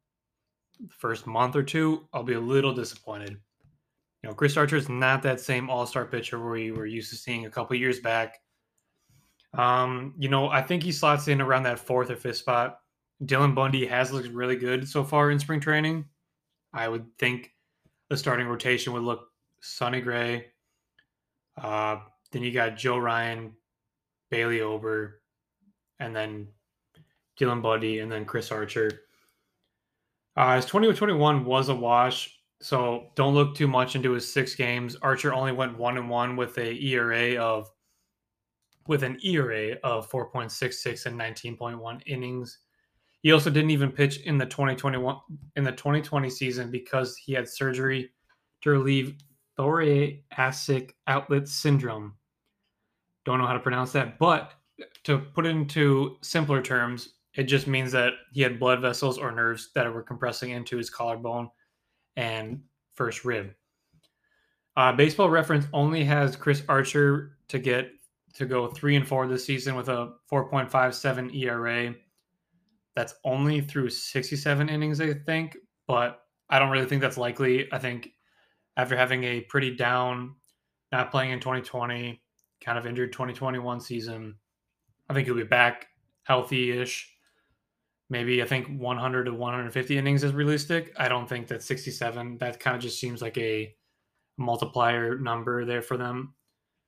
the 0.81 0.95
first 0.95 1.27
month 1.27 1.57
or 1.57 1.63
two, 1.63 2.09
I'll 2.13 2.23
be 2.23 2.35
a 2.35 2.41
little 2.41 2.73
disappointed. 2.73 3.37
You 4.23 4.31
know, 4.31 4.35
Chris 4.35 4.57
Archer 4.57 4.77
is 4.77 4.89
not 4.89 5.23
that 5.23 5.41
same 5.41 5.69
all 5.69 5.87
star 5.87 6.05
pitcher 6.05 6.39
we 6.49 6.71
were 6.71 6.87
used 6.87 7.11
to 7.11 7.17
seeing 7.17 7.47
a 7.47 7.51
couple 7.51 7.75
years 7.77 7.99
back. 7.99 8.39
Um, 9.55 10.15
you 10.19 10.29
know, 10.29 10.49
I 10.49 10.63
think 10.63 10.83
he 10.83 10.93
slots 10.93 11.27
in 11.29 11.41
around 11.41 11.65
that 11.65 11.81
fourth 11.81 12.11
or 12.11 12.17
fifth 12.17 12.37
spot. 12.37 12.79
Dylan 13.25 13.55
Bundy 13.55 13.87
has 13.87 14.13
looked 14.13 14.29
really 14.29 14.57
good 14.57 14.89
so 14.89 15.05
far 15.05 15.31
in 15.31 15.39
spring 15.39 15.61
training. 15.61 16.05
I 16.73 16.89
would 16.89 17.07
think 17.19 17.51
the 18.09 18.17
starting 18.17 18.47
rotation 18.47 18.93
would 18.93 19.03
look 19.03 19.32
Sonny 19.63 20.01
Gray. 20.01 20.47
Uh, 21.57 21.99
then 22.31 22.43
you 22.43 22.53
got 22.53 22.77
Joe 22.77 22.99
Ryan, 22.99 23.53
Bailey 24.31 24.61
Ober, 24.61 25.23
and 26.01 26.15
then 26.15 26.49
Dylan 27.39 27.63
Bundy, 27.63 28.01
and 28.01 28.11
then 28.11 28.25
Chris 28.25 28.51
Archer. 28.51 28.91
Uh, 30.37 30.57
his 30.57 30.65
2021 30.67 31.45
was 31.45 31.69
a 31.69 31.75
wash, 31.75 32.39
so 32.61 33.11
don't 33.15 33.35
look 33.35 33.55
too 33.55 33.69
much 33.69 33.95
into 33.95 34.13
his 34.13 34.31
six 34.31 34.55
games. 34.55 34.97
Archer 34.97 35.33
only 35.33 35.53
went 35.53 35.79
one 35.79 35.97
and 35.97 36.09
one 36.09 36.37
with 36.37 36.59
a 36.59 36.75
ERA 36.83 37.37
of 37.37 37.71
with 38.89 39.05
an 39.05 39.17
ERA 39.25 39.77
of 39.85 40.11
4.66 40.11 41.07
and 41.07 41.19
19.1 41.19 42.03
innings. 42.07 42.59
He 43.21 43.31
also 43.31 43.49
didn't 43.49 43.71
even 43.71 43.93
pitch 43.93 44.19
in 44.23 44.39
the 44.39 44.47
2021 44.47 45.17
in 45.55 45.63
the 45.63 45.71
2020 45.71 46.29
season 46.29 46.71
because 46.71 47.17
he 47.17 47.33
had 47.33 47.49
surgery 47.49 48.11
to 48.63 48.71
relieve 48.71 49.15
thoracic 49.63 50.97
outlet 51.07 51.47
syndrome. 51.47 52.15
Don't 53.25 53.39
know 53.39 53.47
how 53.47 53.53
to 53.53 53.61
pronounce 53.61 53.93
that, 53.93 54.19
but 54.19 54.53
to 55.05 55.19
put 55.19 55.47
it 55.47 55.51
into 55.51 56.17
simpler 56.23 56.61
terms, 56.61 57.15
it 57.35 57.45
just 57.45 57.69
means 57.69 57.93
that 57.93 58.13
he 58.33 58.43
had 58.43 58.59
blood 58.59 58.81
vessels 58.81 59.19
or 59.19 59.31
nerves 59.31 59.71
that 59.75 59.93
were 59.93 60.03
compressing 60.03 60.51
into 60.51 60.77
his 60.77 60.91
collarbone 60.91 61.49
and 62.17 62.61
first 62.95 63.25
rib. 63.25 63.53
Uh, 64.77 64.93
Baseball 64.93 65.31
Reference 65.31 65.67
only 65.73 66.03
has 66.05 66.35
Chris 66.35 66.63
Archer 66.69 67.39
to 67.49 67.59
get 67.59 67.93
to 68.35 68.47
go 68.47 68.67
three 68.67 68.97
and 68.97 69.07
four 69.07 69.29
this 69.29 69.45
season 69.45 69.77
with 69.77 69.89
a 69.89 70.15
4.57 70.31 71.37
ERA. 71.37 71.95
That's 72.97 73.15
only 73.25 73.61
through 73.61 73.91
67 73.91 74.69
innings, 74.69 75.01
I 75.01 75.15
think, 75.15 75.57
but 75.87 76.23
I 76.51 76.59
don't 76.59 76.71
really 76.71 76.87
think 76.87 77.01
that's 77.01 77.19
likely. 77.19 77.73
I 77.73 77.79
think 77.79 78.11
after 78.77 78.97
having 78.97 79.25
a 79.25 79.41
pretty 79.43 79.75
down, 79.75 80.35
not 80.91 81.11
playing 81.11 81.31
in 81.31 81.41
2020, 81.41 82.23
kind 82.65 82.79
of 82.79 82.87
injured 82.87 83.13
2021 83.13 83.81
season, 83.81 84.37
I 85.09 85.15
think 85.15 85.27
he'll 85.27 85.37
be 85.37 85.45
back 85.45 85.87
healthy 86.25 86.71
ish. 86.79 87.09
Maybe 88.09 88.43
I 88.43 88.47
think 88.47 88.69
100 88.69 89.25
to 89.25 89.33
150 89.33 89.99
innings 89.99 90.23
is 90.23 90.33
realistic. 90.33 90.93
I 90.97 91.09
don't 91.09 91.29
think 91.29 91.49
that 91.49 91.63
67, 91.63 92.39
that 92.39 92.61
kind 92.61 92.77
of 92.77 92.83
just 92.83 93.01
seems 93.01 93.23
like 93.23 93.39
a 93.39 93.75
multiplier 94.37 95.19
number 95.19 95.65
there 95.65 95.83
for 95.83 95.97
them. 95.97 96.35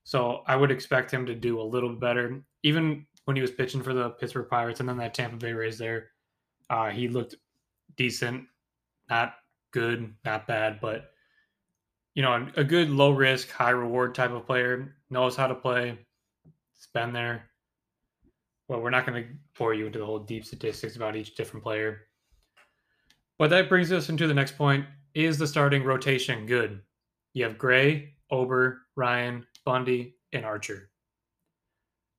So 0.04 0.42
I 0.46 0.56
would 0.56 0.70
expect 0.70 1.10
him 1.10 1.24
to 1.26 1.34
do 1.34 1.60
a 1.60 1.62
little 1.62 1.94
better. 1.94 2.42
Even 2.62 3.06
when 3.24 3.36
he 3.36 3.42
was 3.42 3.50
pitching 3.50 3.82
for 3.82 3.94
the 3.94 4.10
Pittsburgh 4.10 4.48
Pirates 4.50 4.80
and 4.80 4.88
then 4.88 4.98
that 4.98 5.14
Tampa 5.14 5.36
Bay 5.36 5.52
Rays 5.52 5.78
there, 5.78 6.10
uh, 6.68 6.90
he 6.90 7.08
looked 7.08 7.36
decent, 7.96 8.44
not 9.08 9.34
good, 9.70 10.14
not 10.24 10.46
bad, 10.46 10.78
but 10.80 11.13
you 12.14 12.22
know, 12.22 12.46
a, 12.56 12.64
good 12.64 12.90
low 12.90 13.10
risk, 13.10 13.50
high 13.50 13.70
reward 13.70 14.14
type 14.14 14.30
of 14.30 14.46
player, 14.46 14.94
knows 15.10 15.36
how 15.36 15.46
to 15.46 15.54
play. 15.54 15.98
It's 16.76 16.86
been 16.92 17.12
there. 17.12 17.50
Well, 18.68 18.80
we're 18.80 18.90
not 18.90 19.06
going 19.06 19.22
to 19.22 19.28
pour 19.54 19.74
you 19.74 19.86
into 19.86 19.98
the 19.98 20.06
whole 20.06 20.20
deep 20.20 20.44
statistics 20.44 20.96
about 20.96 21.16
each 21.16 21.34
different 21.34 21.64
player. 21.64 22.02
But 23.38 23.50
that 23.50 23.68
brings 23.68 23.92
us 23.92 24.08
into 24.08 24.26
the 24.26 24.34
next 24.34 24.56
point. 24.56 24.86
Is 25.14 25.38
the 25.38 25.46
starting 25.46 25.82
rotation 25.82 26.46
good? 26.46 26.80
You 27.34 27.44
have 27.44 27.58
Gray, 27.58 28.14
Ober, 28.30 28.82
Ryan, 28.96 29.44
Bundy, 29.64 30.16
and 30.32 30.44
Archer. 30.44 30.90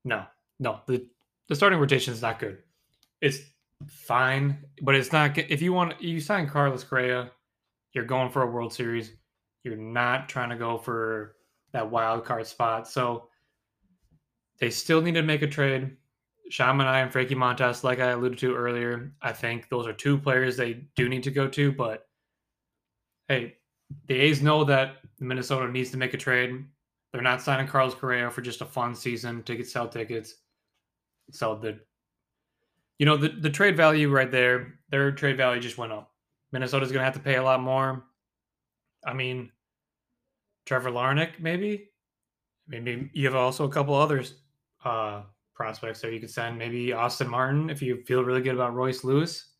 No, 0.03 0.25
no. 0.59 0.79
The 0.87 1.07
the 1.47 1.55
starting 1.55 1.79
rotation 1.79 2.13
is 2.13 2.21
not 2.21 2.39
good. 2.39 2.57
It's 3.21 3.39
fine, 3.87 4.57
but 4.81 4.95
it's 4.95 5.11
not. 5.11 5.37
If 5.37 5.61
you 5.61 5.73
want, 5.73 6.01
you 6.01 6.19
sign 6.19 6.47
Carlos 6.47 6.83
Correa, 6.83 7.31
you're 7.93 8.05
going 8.05 8.29
for 8.29 8.43
a 8.43 8.47
World 8.47 8.73
Series. 8.73 9.11
You're 9.65 9.75
not 9.75 10.29
trying 10.29 10.51
to 10.51 10.55
go 10.55 10.77
for 10.77 11.35
that 11.73 11.89
wild 11.89 12.23
card 12.23 12.45
spot. 12.45 12.87
So 12.87 13.29
they 14.59 14.69
still 14.69 15.01
need 15.01 15.15
to 15.15 15.23
make 15.23 15.41
a 15.41 15.47
trade. 15.47 15.97
Sean 16.51 16.77
Manaea 16.77 17.01
and 17.01 17.11
Frankie 17.11 17.33
Montas, 17.33 17.83
like 17.83 17.99
I 17.99 18.11
alluded 18.11 18.37
to 18.39 18.55
earlier, 18.55 19.11
I 19.23 19.33
think 19.33 19.67
those 19.67 19.87
are 19.87 19.93
two 19.93 20.19
players 20.19 20.55
they 20.55 20.85
do 20.95 21.09
need 21.09 21.23
to 21.23 21.31
go 21.31 21.47
to. 21.47 21.71
But 21.71 22.07
hey, 23.27 23.55
the 24.05 24.13
A's 24.15 24.43
know 24.43 24.63
that 24.65 24.97
Minnesota 25.19 25.71
needs 25.71 25.89
to 25.91 25.97
make 25.97 26.13
a 26.13 26.17
trade. 26.17 26.63
They're 27.11 27.23
not 27.23 27.41
signing 27.41 27.65
Carlos 27.65 27.95
Correa 27.95 28.29
for 28.29 28.41
just 28.41 28.61
a 28.61 28.65
fun 28.65 28.93
season 28.93 29.41
to 29.43 29.55
get 29.55 29.67
sell 29.67 29.87
tickets. 29.87 30.35
So 31.31 31.55
the 31.55 31.79
you 32.99 33.07
know 33.07 33.17
the, 33.17 33.29
the 33.29 33.49
trade 33.49 33.75
value 33.75 34.11
right 34.11 34.29
there, 34.29 34.75
their 34.89 35.11
trade 35.11 35.37
value 35.37 35.59
just 35.59 35.79
went 35.79 35.91
up. 35.91 36.11
Minnesota's 36.51 36.91
gonna 36.91 37.03
have 37.03 37.15
to 37.15 37.19
pay 37.19 37.37
a 37.37 37.43
lot 37.43 37.61
more. 37.61 38.05
I 39.03 39.13
mean, 39.13 39.51
Trevor 40.65 40.91
Larnach, 40.91 41.39
maybe. 41.39 41.89
Maybe 42.67 43.09
you 43.13 43.25
have 43.27 43.35
also 43.35 43.65
a 43.65 43.69
couple 43.69 43.93
others 43.93 44.35
uh, 44.83 45.21
prospects 45.53 46.01
that 46.01 46.13
you 46.13 46.19
could 46.19 46.31
send. 46.31 46.57
Maybe 46.57 46.93
Austin 46.93 47.29
Martin 47.29 47.69
if 47.69 47.81
you 47.81 48.03
feel 48.05 48.23
really 48.23 48.41
good 48.41 48.55
about 48.55 48.73
Royce 48.73 49.03
Lewis. 49.03 49.51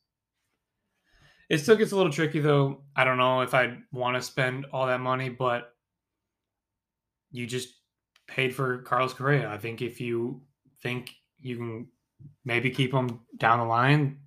It 1.50 1.60
still 1.60 1.76
gets 1.76 1.92
a 1.92 1.96
little 1.96 2.12
tricky 2.12 2.40
though. 2.40 2.84
I 2.96 3.04
don't 3.04 3.18
know 3.18 3.42
if 3.42 3.54
I'd 3.54 3.78
want 3.92 4.16
to 4.16 4.22
spend 4.22 4.66
all 4.74 4.88
that 4.88 5.00
money, 5.00 5.30
but 5.30 5.74
you 7.32 7.46
just 7.46 7.70
paid 8.28 8.56
for 8.56 8.80
Carlos 8.80 9.14
Correa. 9.14 9.50
I 9.50 9.58
think 9.58 9.82
if 9.82 10.02
you 10.02 10.42
think 10.82 11.12
you 11.40 11.58
can 11.58 11.88
maybe 12.44 12.72
keep 12.72 12.92
him 12.92 13.20
down 13.38 13.60
the 13.60 13.66
line, 13.66 14.18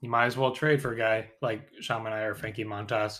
you 0.00 0.08
might 0.08 0.26
as 0.26 0.36
well 0.36 0.52
trade 0.52 0.80
for 0.80 0.92
a 0.92 0.98
guy 0.98 1.30
like 1.42 1.68
Sean 1.80 2.04
Manaea 2.04 2.28
or 2.28 2.34
Frankie 2.34 2.64
Montas. 2.64 3.18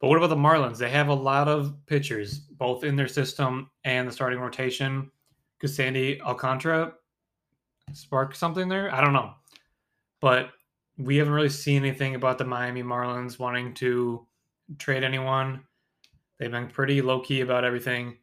But 0.00 0.08
what 0.08 0.18
about 0.18 0.28
the 0.28 0.36
Marlins? 0.36 0.78
They 0.78 0.90
have 0.90 1.08
a 1.08 1.14
lot 1.14 1.48
of 1.48 1.74
pitchers, 1.86 2.38
both 2.38 2.84
in 2.84 2.96
their 2.96 3.08
system 3.08 3.70
and 3.84 4.06
the 4.06 4.12
starting 4.12 4.38
rotation. 4.38 5.10
Could 5.58 5.70
Sandy 5.70 6.20
Alcantara 6.20 6.92
spark 7.92 8.34
something 8.34 8.68
there? 8.68 8.94
I 8.94 9.00
don't 9.00 9.14
know. 9.14 9.32
But 10.20 10.50
we 10.98 11.16
haven't 11.16 11.32
really 11.32 11.48
seen 11.48 11.82
anything 11.84 12.14
about 12.14 12.36
the 12.36 12.44
Miami 12.44 12.82
Marlins 12.82 13.38
wanting 13.38 13.72
to 13.74 14.26
trade 14.78 15.02
anyone. 15.02 15.62
They've 16.38 16.50
been 16.50 16.68
pretty 16.68 17.00
low 17.00 17.20
key 17.20 17.40
about 17.40 17.64
everything. 17.64 18.18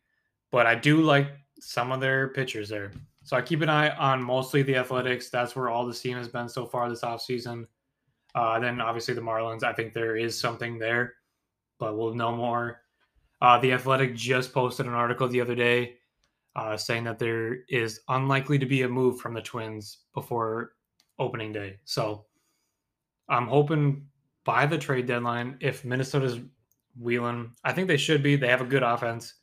But 0.51 0.67
I 0.67 0.75
do 0.75 1.01
like 1.01 1.29
some 1.59 1.91
of 1.91 2.01
their 2.01 2.29
pitchers 2.29 2.69
there. 2.69 2.91
So 3.23 3.35
I 3.35 3.41
keep 3.41 3.61
an 3.61 3.69
eye 3.69 3.89
on 3.95 4.21
mostly 4.21 4.61
the 4.61 4.75
Athletics. 4.75 5.29
That's 5.29 5.55
where 5.55 5.69
all 5.69 5.87
the 5.87 5.93
steam 5.93 6.17
has 6.17 6.27
been 6.27 6.49
so 6.49 6.67
far 6.67 6.89
this 6.89 7.01
offseason. 7.01 7.65
Uh, 8.35 8.59
then 8.59 8.81
obviously 8.81 9.15
the 9.15 9.21
Marlins. 9.21 9.63
I 9.63 9.73
think 9.73 9.93
there 9.93 10.15
is 10.17 10.39
something 10.39 10.77
there 10.77 11.15
but 11.79 11.97
we'll 11.97 12.13
know 12.13 12.35
more. 12.35 12.81
Uh, 13.41 13.59
the 13.59 13.73
Athletic 13.73 14.15
just 14.15 14.53
posted 14.53 14.85
an 14.85 14.93
article 14.93 15.27
the 15.27 15.41
other 15.41 15.55
day 15.55 15.95
uh, 16.55 16.77
saying 16.77 17.03
that 17.03 17.19
there 17.19 17.59
is 17.67 18.01
unlikely 18.09 18.59
to 18.59 18.65
be 18.65 18.83
a 18.83 18.89
move 18.89 19.19
from 19.19 19.33
the 19.33 19.41
Twins 19.41 19.99
before 20.13 20.73
opening 21.19 21.51
day. 21.51 21.79
So 21.85 22.25
I'm 23.29 23.47
hoping 23.47 24.05
by 24.45 24.65
the 24.65 24.77
trade 24.77 25.07
deadline, 25.07 25.57
if 25.61 25.85
Minnesota's 25.85 26.39
wheeling, 26.99 27.51
I 27.63 27.73
think 27.73 27.87
they 27.87 27.97
should 27.97 28.21
be. 28.21 28.35
They 28.35 28.49
have 28.49 28.61
a 28.61 28.65
good 28.65 28.83
offense. 28.83 29.35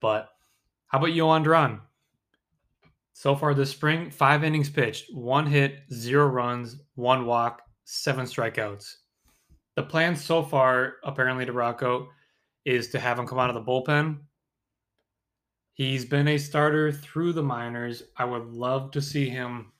But 0.00 0.30
how 0.88 0.98
about 0.98 1.10
Jhoan 1.10 1.44
Duran? 1.44 1.80
So 3.12 3.34
far 3.34 3.54
this 3.54 3.70
spring, 3.70 4.10
five 4.10 4.44
innings 4.44 4.68
pitched, 4.68 5.12
one 5.14 5.46
hit, 5.46 5.80
zero 5.92 6.26
runs, 6.26 6.76
one 6.96 7.24
walk, 7.24 7.62
seven 7.84 8.26
strikeouts. 8.26 8.94
The 9.76 9.82
plan 9.82 10.16
so 10.16 10.42
far, 10.42 10.94
apparently, 11.04 11.44
to 11.44 11.52
Rocco 11.52 12.08
is 12.64 12.88
to 12.88 12.98
have 12.98 13.18
him 13.18 13.26
come 13.26 13.38
out 13.38 13.50
of 13.50 13.54
the 13.54 13.62
bullpen. 13.62 14.18
He's 15.74 16.06
been 16.06 16.28
a 16.28 16.38
starter 16.38 16.90
through 16.90 17.34
the 17.34 17.42
minors. 17.42 18.02
I 18.16 18.24
would 18.24 18.46
love 18.46 18.90
to 18.92 19.02
see 19.02 19.28
him 19.28 19.72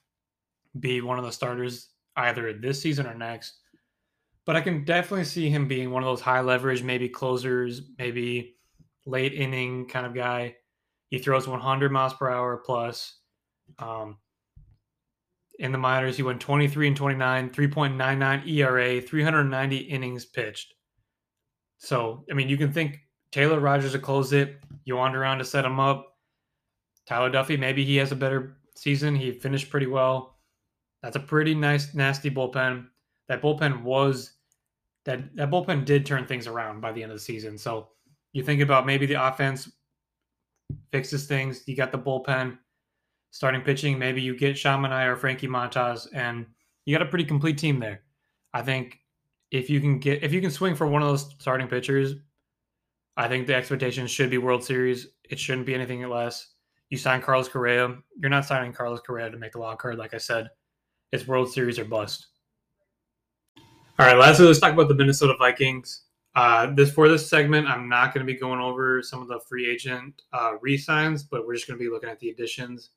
be 0.79 1.01
one 1.01 1.17
of 1.17 1.25
the 1.25 1.31
starters 1.31 1.89
either 2.15 2.53
this 2.53 2.79
season 2.79 3.07
or 3.07 3.15
next. 3.15 3.55
But 4.45 4.55
I 4.55 4.61
can 4.61 4.85
definitely 4.85 5.25
see 5.25 5.49
him 5.49 5.67
being 5.67 5.89
one 5.89 6.03
of 6.03 6.07
those 6.07 6.21
high 6.21 6.41
leverage, 6.41 6.83
maybe 6.83 7.09
closers, 7.09 7.81
maybe 7.97 8.55
late 9.07 9.33
inning 9.33 9.87
kind 9.87 10.05
of 10.05 10.13
guy. 10.13 10.55
He 11.09 11.17
throws 11.17 11.47
100 11.47 11.91
miles 11.91 12.13
per 12.13 12.29
hour 12.29 12.57
plus. 12.57 13.17
Um, 13.79 14.17
in 15.59 15.71
the 15.71 15.77
minors. 15.77 16.17
He 16.17 16.23
went 16.23 16.39
23 16.39 16.89
and 16.89 16.97
29, 16.97 17.49
3.99 17.49 18.47
ERA, 18.47 19.01
390 19.01 19.77
innings 19.77 20.25
pitched. 20.25 20.73
So, 21.77 22.25
I 22.31 22.33
mean, 22.33 22.49
you 22.49 22.57
can 22.57 22.71
think 22.71 22.99
Taylor 23.31 23.59
Rogers 23.59 23.91
to 23.91 23.99
close 23.99 24.33
it, 24.33 24.57
you 24.85 24.95
wander 24.95 25.21
around 25.21 25.39
to 25.39 25.45
set 25.45 25.65
him 25.65 25.79
up. 25.79 26.05
Tyler 27.07 27.29
Duffey, 27.29 27.57
maybe 27.57 27.85
he 27.85 27.95
has 27.97 28.11
a 28.11 28.15
better 28.15 28.57
season. 28.75 29.15
He 29.15 29.31
finished 29.31 29.69
pretty 29.69 29.87
well. 29.87 30.37
That's 31.01 31.15
a 31.15 31.21
pretty 31.21 31.53
nice, 31.55 31.93
nasty 31.93 32.29
bullpen. 32.29 32.87
that 33.27 33.41
bullpen 33.41 33.83
was 33.83 34.33
that 35.05 35.35
that 35.35 35.49
bullpen 35.49 35.85
did 35.85 36.05
turn 36.05 36.25
things 36.25 36.47
around 36.47 36.81
by 36.81 36.91
the 36.91 37.01
end 37.01 37.11
of 37.11 37.17
the 37.17 37.23
season. 37.23 37.57
So 37.57 37.89
you 38.33 38.43
think 38.43 38.61
about 38.61 38.85
maybe 38.85 39.05
the 39.05 39.25
offense 39.25 39.71
fixes 40.91 41.27
things. 41.27 41.63
You 41.65 41.75
got 41.75 41.91
the 41.91 41.99
bullpen 41.99 42.57
starting 43.31 43.61
pitching. 43.61 43.97
Maybe 43.99 44.21
you 44.21 44.37
get 44.37 44.57
Sean 44.57 44.81
Manaea 44.81 45.13
or 45.13 45.15
Frankie 45.15 45.47
Montas, 45.47 46.07
and 46.13 46.45
you 46.85 46.95
got 46.95 47.05
a 47.05 47.09
pretty 47.09 47.25
complete 47.25 47.57
team 47.57 47.79
there. 47.79 48.03
I 48.53 48.61
think 48.61 48.99
if 49.51 49.69
you 49.69 49.79
can 49.79 49.99
get 49.99 50.23
if 50.23 50.33
you 50.33 50.41
can 50.41 50.51
swing 50.51 50.75
for 50.75 50.87
one 50.87 51.01
of 51.01 51.07
those 51.07 51.35
starting 51.39 51.67
pitchers, 51.67 52.15
I 53.15 53.27
think 53.27 53.47
the 53.47 53.55
expectations 53.55 54.11
should 54.11 54.29
be 54.29 54.37
World 54.37 54.63
Series. 54.63 55.07
It 55.29 55.39
shouldn't 55.39 55.65
be 55.65 55.75
anything 55.75 56.07
less. 56.07 56.53
You 56.89 56.97
sign 56.97 57.21
Carlos 57.21 57.49
Correa. 57.49 57.97
You're 58.17 58.29
not 58.29 58.45
signing 58.45 58.71
Carlos 58.71 59.01
Correa 59.01 59.29
to 59.29 59.37
make 59.37 59.55
a 59.55 59.59
wild 59.59 59.79
card, 59.79 59.97
like 59.97 60.13
I 60.13 60.17
said. 60.17 60.49
It's 61.11 61.27
World 61.27 61.51
Series 61.51 61.79
or 61.79 61.85
bust. 61.85 62.27
All 63.99 64.05
right, 64.05 64.17
lastly, 64.17 64.45
let's 64.45 64.59
talk 64.59 64.73
about 64.73 64.87
the 64.87 64.93
Minnesota 64.93 65.33
Vikings. 65.39 66.03
Uh, 66.35 66.71
this 66.75 66.91
for 66.91 67.09
this 67.09 67.27
segment, 67.27 67.67
I'm 67.67 67.89
not 67.89 68.13
going 68.13 68.25
to 68.25 68.31
be 68.31 68.39
going 68.39 68.59
over 68.59 69.01
some 69.01 69.23
of 69.23 69.27
the 69.27 69.39
free 69.49 69.67
agent 69.67 70.21
uh, 70.33 70.51
re-signs, 70.61 71.23
but 71.23 71.47
we're 71.47 71.55
just 71.55 71.67
going 71.67 71.79
to 71.79 71.83
be 71.83 71.89
looking 71.89 72.09
at 72.09 72.19
the 72.19 72.29
additions. 72.29 72.91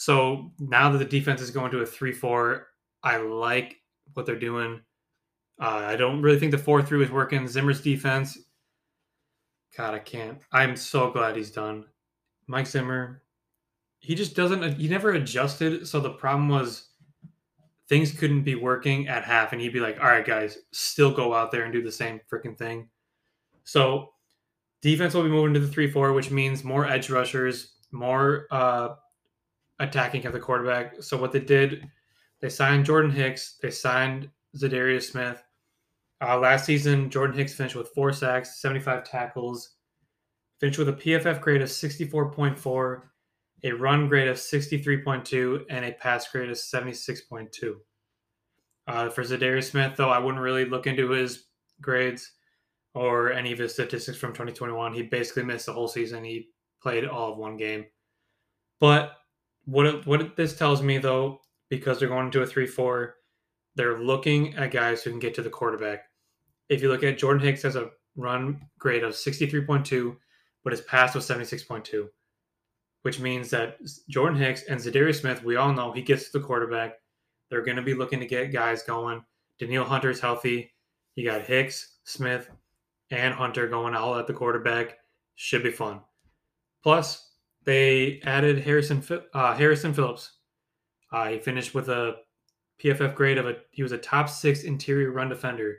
So 0.00 0.50
now 0.58 0.90
that 0.90 0.96
the 0.96 1.04
defense 1.04 1.42
is 1.42 1.50
going 1.50 1.70
to 1.72 1.80
a 1.80 1.86
three-four, 1.86 2.68
I 3.02 3.18
like 3.18 3.76
what 4.14 4.24
they're 4.24 4.34
doing. 4.38 4.80
Uh, 5.60 5.84
I 5.88 5.96
don't 5.96 6.22
really 6.22 6.38
think 6.38 6.52
the 6.52 6.56
four-three 6.56 7.04
is 7.04 7.10
working. 7.10 7.46
Zimmer's 7.46 7.82
defense, 7.82 8.38
God, 9.76 9.92
I 9.92 9.98
can't. 9.98 10.38
I'm 10.52 10.74
so 10.74 11.10
glad 11.10 11.36
he's 11.36 11.50
done. 11.50 11.84
Mike 12.46 12.66
Zimmer, 12.66 13.24
he 13.98 14.14
just 14.14 14.34
doesn't. 14.34 14.78
He 14.78 14.88
never 14.88 15.12
adjusted. 15.12 15.86
So 15.86 16.00
the 16.00 16.08
problem 16.08 16.48
was 16.48 16.88
things 17.90 18.10
couldn't 18.10 18.44
be 18.44 18.54
working 18.54 19.06
at 19.06 19.22
half, 19.22 19.52
and 19.52 19.60
he'd 19.60 19.74
be 19.74 19.80
like, 19.80 20.00
"All 20.00 20.08
right, 20.08 20.24
guys, 20.24 20.56
still 20.72 21.12
go 21.12 21.34
out 21.34 21.52
there 21.52 21.64
and 21.64 21.74
do 21.74 21.82
the 21.82 21.92
same 21.92 22.22
freaking 22.32 22.56
thing." 22.56 22.88
So 23.64 24.14
defense 24.80 25.12
will 25.12 25.24
be 25.24 25.28
moving 25.28 25.52
to 25.52 25.60
the 25.60 25.68
three-four, 25.68 26.14
which 26.14 26.30
means 26.30 26.64
more 26.64 26.86
edge 26.86 27.10
rushers, 27.10 27.74
more 27.92 28.46
uh, 28.50 28.94
attacking 29.80 30.24
at 30.24 30.32
the 30.32 30.38
quarterback. 30.38 31.02
So 31.02 31.16
what 31.16 31.32
they 31.32 31.40
did, 31.40 31.90
they 32.40 32.48
signed 32.48 32.84
Jordan 32.84 33.10
Hicks, 33.10 33.58
they 33.60 33.70
signed 33.70 34.30
Za'Darius 34.56 35.10
Smith. 35.10 35.42
Uh, 36.22 36.38
last 36.38 36.66
season, 36.66 37.10
Jordan 37.10 37.36
Hicks 37.36 37.54
finished 37.54 37.74
with 37.74 37.88
four 37.88 38.12
sacks, 38.12 38.60
75 38.60 39.04
tackles, 39.04 39.76
finished 40.60 40.78
with 40.78 40.90
a 40.90 40.92
PFF 40.92 41.40
grade 41.40 41.62
of 41.62 41.68
64.4 41.68 43.02
a 43.62 43.72
run 43.72 44.08
grade 44.08 44.28
of 44.28 44.36
63.2, 44.36 45.64
and 45.68 45.84
a 45.84 45.92
pass 45.92 46.28
grade 46.30 46.50
of 46.50 46.56
76.2. 46.56 47.74
Uh, 48.86 49.08
for 49.10 49.22
Za'Darius 49.22 49.70
Smith, 49.70 49.96
though, 49.96 50.08
I 50.08 50.18
wouldn't 50.18 50.42
really 50.42 50.64
look 50.64 50.86
into 50.86 51.10
his 51.10 51.44
grades 51.80 52.32
or 52.94 53.32
any 53.32 53.52
of 53.52 53.58
his 53.58 53.72
statistics 53.72 54.18
from 54.18 54.32
2021. 54.32 54.94
He 54.94 55.02
basically 55.02 55.44
missed 55.44 55.66
the 55.66 55.72
whole 55.72 55.88
season. 55.88 56.24
He 56.24 56.48
played 56.82 57.04
all 57.04 57.32
of 57.32 57.38
one 57.38 57.56
game. 57.56 57.84
But 58.80 59.12
what 59.70 60.06
what 60.06 60.36
this 60.36 60.56
tells 60.56 60.82
me, 60.82 60.98
though, 60.98 61.40
because 61.68 61.98
they're 61.98 62.08
going 62.08 62.26
into 62.26 62.42
a 62.42 62.46
3 62.46 62.66
4, 62.66 63.14
they're 63.76 63.98
looking 63.98 64.54
at 64.56 64.70
guys 64.70 65.02
who 65.02 65.10
can 65.10 65.18
get 65.18 65.34
to 65.34 65.42
the 65.42 65.50
quarterback. 65.50 66.04
If 66.68 66.82
you 66.82 66.88
look 66.88 67.02
at 67.02 67.18
Jordan 67.18 67.42
Hicks 67.42 67.62
has 67.62 67.76
a 67.76 67.90
run 68.16 68.60
grade 68.78 69.04
of 69.04 69.12
63.2, 69.12 70.16
but 70.62 70.72
his 70.72 70.82
pass 70.82 71.14
was 71.14 71.28
76.2 71.28 72.08
which 73.02 73.18
means 73.18 73.50
that 73.50 73.78
Jordan 74.08 74.38
Hicks 74.38 74.64
and 74.64 74.78
Za'Darius 74.78 75.20
Smith, 75.20 75.42
we 75.42 75.56
all 75.56 75.72
know 75.72 75.92
he 75.92 76.02
gets 76.02 76.26
to 76.30 76.38
the 76.38 76.44
quarterback. 76.44 76.98
They're 77.48 77.62
going 77.62 77.76
to 77.76 77.82
be 77.82 77.94
looking 77.94 78.20
to 78.20 78.26
get 78.26 78.52
guys 78.52 78.82
going. 78.82 79.24
Danielle 79.58 79.84
Hunter's 79.84 80.20
healthy. 80.20 80.72
You 81.14 81.24
got 81.24 81.42
Hicks, 81.42 81.98
Smith, 82.04 82.50
and 83.10 83.34
Hunter 83.34 83.66
going 83.68 83.94
all 83.94 84.16
at 84.16 84.26
the 84.26 84.32
quarterback. 84.32 84.98
Should 85.34 85.62
be 85.62 85.70
fun. 85.70 86.00
Plus, 86.82 87.29
they 87.70 88.20
added 88.24 88.58
Harrison 88.58 89.00
uh, 89.32 89.54
Harrison 89.54 89.94
Phillips. 89.94 90.38
Uh, 91.12 91.28
he 91.28 91.38
finished 91.38 91.72
with 91.72 91.88
a 91.88 92.16
PFF 92.82 93.14
grade 93.14 93.38
of 93.38 93.46
a 93.46 93.58
he 93.70 93.84
was 93.84 93.92
a 93.92 93.98
top 93.98 94.28
six 94.28 94.64
interior 94.64 95.12
run 95.12 95.28
defender. 95.28 95.76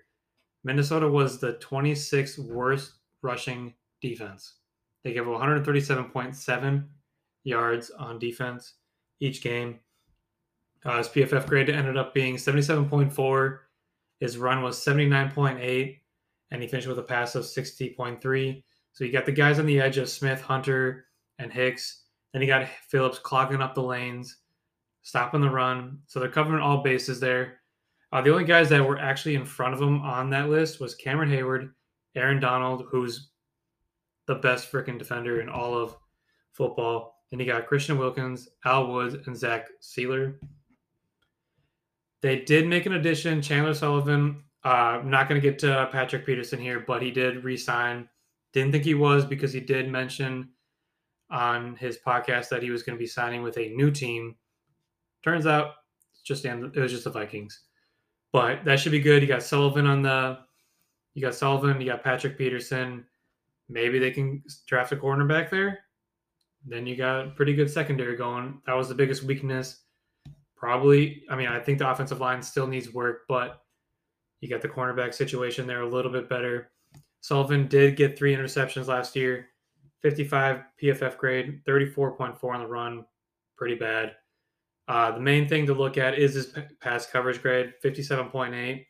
Minnesota 0.64 1.06
was 1.06 1.38
the 1.38 1.56
26th 1.56 2.40
worst 2.40 2.94
rushing 3.22 3.74
defense. 4.02 4.54
They 5.04 5.12
gave 5.12 5.24
137.7 5.24 6.86
yards 7.44 7.90
on 7.90 8.20
defense 8.20 8.76
each 9.20 9.44
game. 9.44 9.80
Uh, 10.86 10.98
his 10.98 11.10
PFF 11.10 11.46
grade 11.46 11.70
ended 11.70 11.98
up 11.98 12.14
being 12.14 12.38
77.4. 12.38 13.58
His 14.22 14.38
run 14.38 14.62
was 14.62 14.78
79.8, 14.78 15.98
and 16.52 16.62
he 16.62 16.70
finished 16.70 16.88
with 16.88 17.00
a 17.00 17.04
pass 17.04 17.36
of 17.36 17.44
60.3. 17.44 18.64
So 18.94 19.04
you 19.04 19.12
got 19.12 19.26
the 19.26 19.34
guys 19.34 19.60
on 19.60 19.66
the 19.66 19.82
edge 19.82 19.98
of 19.98 20.08
Smith, 20.08 20.40
Hunter, 20.40 21.08
and 21.42 21.52
Hicks. 21.52 22.04
Then 22.32 22.42
you 22.42 22.48
got 22.48 22.68
Phillips 22.88 23.20
clogging 23.20 23.62
up 23.62 23.76
the 23.76 23.84
lanes, 23.84 24.38
stopping 25.02 25.42
the 25.42 25.50
run. 25.50 26.00
So 26.08 26.20
they're 26.20 26.30
covering 26.30 26.62
all 26.62 26.84
bases 26.84 27.20
there. 27.20 27.60
Uh, 28.12 28.22
the 28.22 28.32
only 28.32 28.44
guys 28.44 28.70
that 28.70 28.86
were 28.86 29.00
actually 29.00 29.36
in 29.36 29.46
front 29.46 29.74
of 29.74 29.82
him 29.82 30.02
on 30.02 30.30
that 30.30 30.50
list 30.50 30.80
was 30.80 30.96
Cameron 30.96 31.30
Heyward, 31.30 31.72
Aaron 32.16 32.40
Donald, 32.40 32.86
who's 32.90 33.30
the 34.26 34.36
best 34.36 34.72
freaking 34.72 34.98
defender 34.98 35.42
in 35.42 35.50
all 35.50 35.78
of 35.78 35.96
football, 36.54 37.22
then 37.30 37.40
you 37.40 37.46
got 37.46 37.68
Christian 37.68 37.98
Wilkins, 37.98 38.50
Al 38.66 38.88
Woods, 38.88 39.16
and 39.26 39.36
Zach 39.36 39.68
Sieler. 39.82 40.36
They 42.22 42.40
did 42.42 42.68
make 42.68 42.86
an 42.86 42.94
addition, 42.94 43.42
Chandon 43.42 43.74
Sullivan. 43.74 44.44
Uh, 44.64 45.00
I'm 45.00 45.10
not 45.10 45.28
going 45.28 45.42
to 45.42 45.48
get 45.48 45.58
to 45.60 45.90
Patrick 45.92 46.26
Peterson 46.26 46.60
here, 46.60 46.82
but 46.82 47.02
he 47.02 47.10
did 47.10 47.44
resign. 47.44 48.08
Didn't 48.54 48.72
think 48.74 48.84
he 48.84 48.94
was 48.94 49.26
because 49.26 49.54
he 49.54 49.60
did 49.60 49.90
mention 49.90 50.50
on 51.32 51.76
his 51.78 51.98
podcast 52.06 52.50
that 52.50 52.62
he 52.62 52.70
was 52.70 52.84
going 52.84 52.98
to 52.98 53.02
be 53.02 53.08
signing 53.08 53.42
with 53.42 53.58
a 53.58 53.70
new 53.70 53.90
team. 53.90 54.36
Turns 55.24 55.48
out, 55.48 55.74
just 56.24 56.46
it 56.46 56.76
was 56.76 56.92
just 56.92 57.06
the 57.06 57.10
Vikings, 57.10 57.62
but 58.32 58.64
that 58.66 58.80
should 58.80 58.92
be 58.92 59.00
good. 59.00 59.22
You 59.22 59.28
got 59.28 59.44
Sullivan 59.44 59.88
on 59.88 60.02
the, 60.02 60.40
you 61.14 61.22
got 61.22 61.36
Sullivan, 61.36 61.82
you 61.82 61.88
got 61.88 62.04
Patrick 62.04 62.38
Peterson. 62.38 63.06
Maybe 63.70 64.00
they 64.00 64.12
can 64.12 64.44
draft 64.68 64.92
a 64.92 64.96
cornerback 64.96 65.50
there. 65.50 65.80
Then 66.66 66.86
you 66.86 66.96
got 66.96 67.36
pretty 67.36 67.54
good 67.54 67.72
secondary 67.72 68.16
going. 68.16 68.62
That 68.68 68.74
was 68.74 68.88
the 68.88 68.96
biggest 68.96 69.24
weakness. 69.24 69.84
Probably, 70.56 71.24
I 71.30 71.36
mean, 71.36 71.48
I 71.48 71.60
think 71.60 71.80
the 71.80 71.90
offensive 71.90 72.20
line 72.20 72.42
still 72.44 72.68
needs 72.68 72.94
work, 72.94 73.22
but 73.28 73.64
you 74.42 74.50
got 74.50 74.62
the 74.62 74.68
cornerback 74.68 75.14
situation 75.14 75.66
there 75.66 75.82
a 75.82 75.90
little 75.90 76.12
bit 76.12 76.30
better. 76.30 76.72
Sullivan 77.22 77.68
did 77.68 77.96
get 77.96 78.18
three 78.18 78.36
interceptions 78.36 78.88
last 78.88 79.16
year, 79.16 79.48
55 80.02 80.64
PFF 80.82 81.18
grade, 81.18 81.62
34.4 81.66 82.54
on 82.54 82.60
the 82.62 82.68
run, 82.68 83.06
pretty 83.56 83.76
bad. 83.76 84.16
Uh, 84.88 85.12
the 85.12 85.20
main 85.20 85.48
thing 85.48 85.66
to 85.68 85.74
look 85.74 85.98
at 85.98 86.18
is 86.18 86.34
his 86.34 86.54
pass 86.82 87.06
coverage 87.06 87.42
grade, 87.42 87.74
57.8. 87.84 88.86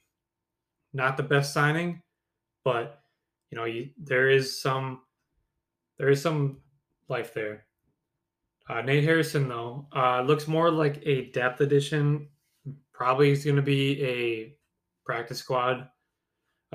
Not 0.93 1.17
the 1.17 1.24
best 1.24 1.54
signing, 1.54 2.02
but 2.63 3.02
you 3.50 3.58
know, 3.58 3.65
you, 3.65 3.89
there 3.97 4.30
is 4.30 4.62
some 4.62 5.02
there 5.97 6.10
is 6.10 6.21
some 6.21 6.58
life 7.10 7.34
there. 7.34 7.65
Uh, 8.67 8.82
Nate 8.82 9.04
Hairston, 9.04 9.47
though, 9.47 9.86
uh, 9.95 10.21
looks 10.21 10.47
more 10.47 10.71
like 10.71 11.02
a 11.06 11.30
depth 11.32 11.62
addition. 11.62 12.28
Probably 12.93 13.32
is 13.32 13.43
going 13.43 13.58
to 13.58 13.62
be 13.62 14.02
a 14.04 14.56
practice 15.06 15.39
squad. 15.39 15.89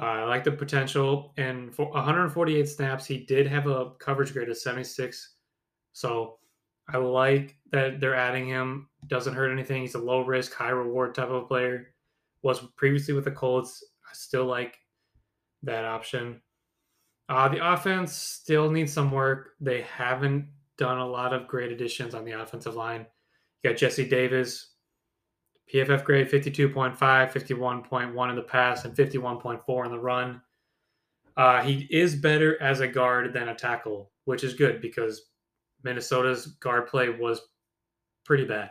Uh, 0.01 0.05
I 0.05 0.25
like 0.25 0.45
the 0.45 0.53
potential. 0.53 1.33
And 1.37 1.75
for 1.75 1.91
148 1.91 2.69
snaps, 2.69 3.07
he 3.07 3.19
did 3.19 3.47
have 3.47 3.67
a 3.67 3.93
coverage 3.99 4.33
grade 4.33 4.49
of 4.49 4.59
76. 4.59 5.35
So 5.93 6.39
I 6.89 6.99
like 6.99 7.57
that 7.73 8.01
they're 8.01 8.15
adding 8.15 8.47
him. 8.47 8.89
Doesn't 9.07 9.35
hurt 9.35 9.51
anything. 9.51 9.83
He's 9.83 9.95
a 9.95 9.99
low 9.99 10.21
risk, 10.21 10.53
high 10.53 10.71
reward 10.71 11.15
type 11.15 11.29
of 11.29 11.49
player. 11.49 11.95
Was 12.43 12.61
previously 12.77 13.15
with 13.15 13.25
the 13.25 13.31
Colts. 13.31 13.83
I 14.05 14.11
still 14.13 14.45
like 14.45 14.79
that 15.63 15.85
option. 15.85 16.43
Uh, 17.29 17.49
the 17.49 17.73
offense 17.73 18.13
still 18.15 18.71
needs 18.71 18.93
some 18.93 19.11
work. 19.11 19.55
They 19.61 19.83
haven't 19.83 20.49
done 20.79 20.99
a 20.99 21.07
lot 21.07 21.33
of 21.33 21.49
great 21.49 21.73
additions 21.73 22.15
on 22.15 22.25
the 22.25 22.41
offensive 22.41 22.77
line. 22.77 23.07
You 23.63 23.71
got 23.71 23.79
Jesse 23.79 24.09
Davis, 24.09 24.75
PFF 25.73 26.05
grade 26.05 26.31
52.5, 26.31 26.97
51.1 26.97 28.31
in 28.31 28.37
the 28.37 28.43
pass, 28.43 28.85
and 28.85 28.95
51.4 28.95 29.85
in 29.85 29.91
the 29.91 29.99
run. 29.99 30.41
Uh, 31.37 31.63
he 31.63 31.87
is 31.91 32.15
better 32.15 32.61
as 32.63 32.81
a 32.81 32.89
guard 32.89 33.33
than 33.33 33.49
a 33.49 33.55
tackle, 33.55 34.11
which 34.25 34.45
is 34.45 34.55
good 34.55 34.81
because 34.81 35.31
Minnesota's 35.83 36.47
guard 36.47 36.87
play 36.87 37.09
was 37.09 37.41
pretty 38.25 38.45
bad. 38.45 38.71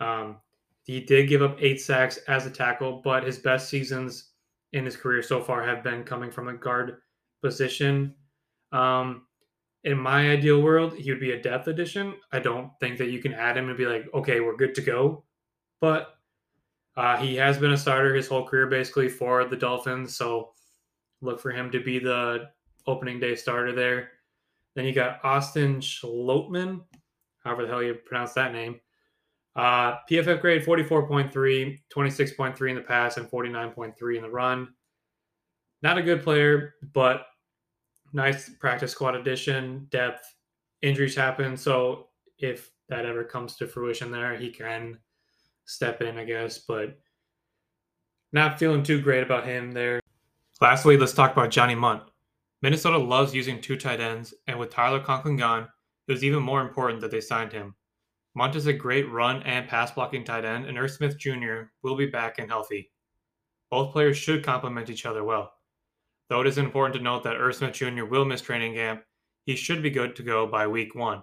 Um, 0.00 0.38
he 0.84 1.00
did 1.00 1.28
give 1.28 1.42
up 1.42 1.56
eight 1.60 1.80
sacks 1.80 2.18
as 2.28 2.46
a 2.46 2.50
tackle, 2.50 3.00
but 3.04 3.24
his 3.24 3.38
best 3.38 3.68
seasons 3.68 4.30
in 4.72 4.84
his 4.84 4.96
career 4.96 5.22
so 5.22 5.40
far 5.40 5.62
have 5.62 5.84
been 5.84 6.02
coming 6.02 6.30
from 6.30 6.48
a 6.48 6.54
guard 6.54 6.98
position. 7.42 8.14
Um, 8.72 9.26
in 9.84 9.98
my 9.98 10.30
ideal 10.30 10.62
world, 10.62 10.94
he 10.94 11.10
would 11.10 11.20
be 11.20 11.32
a 11.32 11.42
depth 11.42 11.68
addition. 11.68 12.14
I 12.32 12.38
don't 12.38 12.70
think 12.80 12.98
that 12.98 13.10
you 13.10 13.20
can 13.20 13.34
add 13.34 13.56
him 13.56 13.68
and 13.68 13.76
be 13.76 13.86
like, 13.86 14.06
okay, 14.14 14.40
we're 14.40 14.56
good 14.56 14.74
to 14.76 14.80
go. 14.80 15.24
But 15.82 16.16
Uh, 16.94 17.16
he 17.16 17.34
has 17.36 17.56
been 17.56 17.72
a 17.72 17.76
starter 17.76 18.14
his 18.14 18.28
whole 18.28 18.46
career 18.46 18.66
basically 18.66 19.08
for 19.08 19.46
the 19.46 19.56
Dolphins, 19.56 20.14
so 20.14 20.52
look 21.22 21.40
for 21.40 21.50
him 21.50 21.70
to 21.70 21.80
be 21.82 21.98
the 21.98 22.50
opening 22.86 23.18
day 23.18 23.34
starter 23.34 23.72
there. 23.72 24.10
Then 24.74 24.84
you 24.84 24.92
got 24.92 25.24
Austin 25.24 25.80
Schlottmann, 25.80 26.82
however 27.42 27.62
the 27.62 27.68
hell 27.68 27.82
you 27.82 27.94
pronounce 27.94 28.34
that 28.34 28.52
name. 28.52 28.78
Uh, 29.56 29.96
PFF 30.10 30.42
grade 30.42 30.62
44.3, 30.66 31.80
26.3 31.88 32.68
in 32.68 32.76
the 32.76 32.82
pass, 32.82 33.16
and 33.16 33.26
49.3 33.26 34.16
in 34.16 34.22
the 34.22 34.30
run. 34.30 34.68
Not 35.80 35.96
a 35.96 36.02
good 36.02 36.22
player, 36.22 36.74
but 36.92 37.24
nice 38.12 38.50
practice 38.50 38.92
squad 38.92 39.14
addition, 39.14 39.86
depth. 39.90 40.26
Injuries 40.82 41.16
happen, 41.16 41.56
so 41.56 42.08
if 42.38 42.70
that 42.90 43.06
ever 43.06 43.24
comes 43.24 43.56
to 43.56 43.66
fruition 43.66 44.10
there, 44.10 44.36
he 44.36 44.50
can 44.50 44.98
step 45.64 46.02
in, 46.02 46.18
I 46.18 46.24
guess, 46.24 46.58
but 46.58 46.98
not 48.32 48.58
feeling 48.58 48.82
too 48.82 49.00
great 49.00 49.22
about 49.22 49.46
him 49.46 49.72
there. 49.72 50.00
Lastly, 50.60 50.96
let's 50.96 51.12
talk 51.12 51.32
about 51.32 51.50
Johnny 51.50 51.74
Mundt. 51.74 52.02
Minnesota 52.62 52.96
loves 52.96 53.34
using 53.34 53.60
two 53.60 53.76
tight 53.76 54.00
ends, 54.00 54.32
and 54.46 54.58
with 54.58 54.70
Tyler 54.70 55.00
Conklin 55.00 55.36
gone, 55.36 55.68
it 56.06 56.12
was 56.12 56.24
even 56.24 56.42
more 56.42 56.60
important 56.60 57.00
that 57.00 57.10
they 57.10 57.20
signed 57.20 57.52
him. 57.52 57.74
Mundt 58.34 58.56
is 58.56 58.66
a 58.66 58.72
great 58.72 59.10
run 59.10 59.42
and 59.42 59.68
pass 59.68 59.90
blocking 59.90 60.24
tight 60.24 60.44
end, 60.44 60.66
and 60.66 60.78
Irv 60.78 60.90
Smith 60.90 61.18
Jr. 61.18 61.64
will 61.82 61.96
be 61.96 62.06
back 62.06 62.38
and 62.38 62.48
healthy. 62.48 62.90
Both 63.70 63.92
players 63.92 64.16
should 64.16 64.44
complement 64.44 64.90
each 64.90 65.06
other 65.06 65.24
well. 65.24 65.52
Though 66.28 66.40
it 66.40 66.46
is 66.46 66.58
important 66.58 66.94
to 66.94 67.02
note 67.02 67.24
that 67.24 67.36
Irv 67.36 67.56
Smith 67.56 67.74
Jr. 67.74 68.04
will 68.04 68.24
miss 68.24 68.40
training 68.40 68.74
camp, 68.74 69.02
he 69.44 69.56
should 69.56 69.82
be 69.82 69.90
good 69.90 70.16
to 70.16 70.22
go 70.22 70.46
by 70.46 70.66
week 70.66 70.94
one. 70.94 71.22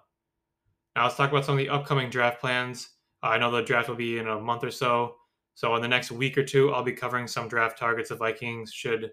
Now 0.96 1.04
let's 1.04 1.16
talk 1.16 1.32
about 1.32 1.46
some 1.46 1.54
of 1.54 1.60
the 1.60 1.70
upcoming 1.70 2.10
draft 2.10 2.42
plans. 2.42 2.90
I 3.22 3.38
know 3.38 3.52
the 3.52 3.62
draft 3.62 3.90
will 3.90 3.96
be 3.96 4.18
in 4.18 4.28
a 4.28 4.40
month 4.40 4.64
or 4.64 4.72
so. 4.72 5.16
So 5.56 5.76
in 5.76 5.82
the 5.82 5.88
next 5.88 6.12
week 6.12 6.38
or 6.38 6.44
two, 6.44 6.72
I'll 6.72 6.84
be 6.84 6.94
covering 6.94 7.28
some 7.28 7.48
draft 7.48 7.78
targets 7.78 8.10
the 8.10 8.16
Vikings 8.16 8.72
should 8.72 9.12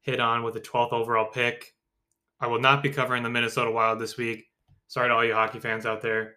hit 0.00 0.20
on 0.20 0.42
with 0.42 0.54
the 0.54 0.60
12th 0.60 0.92
overall 0.92 1.30
pick. 1.32 1.74
I 2.40 2.46
will 2.48 2.60
not 2.60 2.82
be 2.82 2.90
covering 2.90 3.22
the 3.22 3.30
Minnesota 3.30 3.70
Wild 3.70 4.00
this 4.00 4.16
week. 4.16 4.46
Sorry 4.88 5.08
to 5.08 5.14
all 5.14 5.24
you 5.24 5.34
hockey 5.34 5.60
fans 5.60 5.86
out 5.86 6.02
there. 6.02 6.36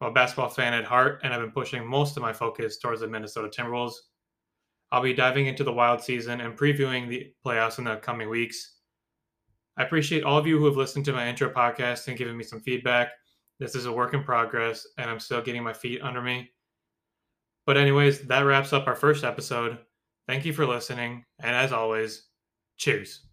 I'm 0.00 0.08
a 0.08 0.12
basketball 0.12 0.48
fan 0.48 0.72
at 0.72 0.84
heart, 0.84 1.20
and 1.22 1.32
I've 1.32 1.40
been 1.40 1.50
pushing 1.50 1.86
most 1.86 2.16
of 2.16 2.22
my 2.22 2.32
focus 2.32 2.78
towards 2.78 3.00
the 3.00 3.08
Minnesota 3.08 3.48
Timberwolves. 3.48 3.94
I'll 4.92 5.02
be 5.02 5.12
diving 5.12 5.46
into 5.46 5.64
the 5.64 5.72
Wild 5.72 6.02
season 6.02 6.40
and 6.40 6.58
previewing 6.58 7.08
the 7.08 7.32
playoffs 7.44 7.78
in 7.78 7.84
the 7.84 7.96
coming 7.96 8.28
weeks. 8.28 8.76
I 9.76 9.82
appreciate 9.82 10.24
all 10.24 10.38
of 10.38 10.46
you 10.46 10.58
who 10.58 10.66
have 10.66 10.76
listened 10.76 11.04
to 11.06 11.12
my 11.12 11.28
intro 11.28 11.50
podcast 11.50 12.08
and 12.08 12.18
given 12.18 12.36
me 12.36 12.44
some 12.44 12.60
feedback. 12.60 13.10
This 13.60 13.76
is 13.76 13.86
a 13.86 13.92
work 13.92 14.14
in 14.14 14.24
progress, 14.24 14.86
and 14.98 15.08
I'm 15.08 15.20
still 15.20 15.42
getting 15.42 15.62
my 15.62 15.74
feet 15.74 16.02
under 16.02 16.20
me. 16.20 16.50
But, 17.66 17.76
anyways, 17.76 18.22
that 18.22 18.40
wraps 18.40 18.72
up 18.72 18.88
our 18.88 18.96
first 18.96 19.22
episode. 19.22 19.78
Thank 20.26 20.44
you 20.44 20.52
for 20.52 20.66
listening, 20.66 21.24
and 21.40 21.54
as 21.54 21.70
always, 21.72 22.26
cheers. 22.78 23.26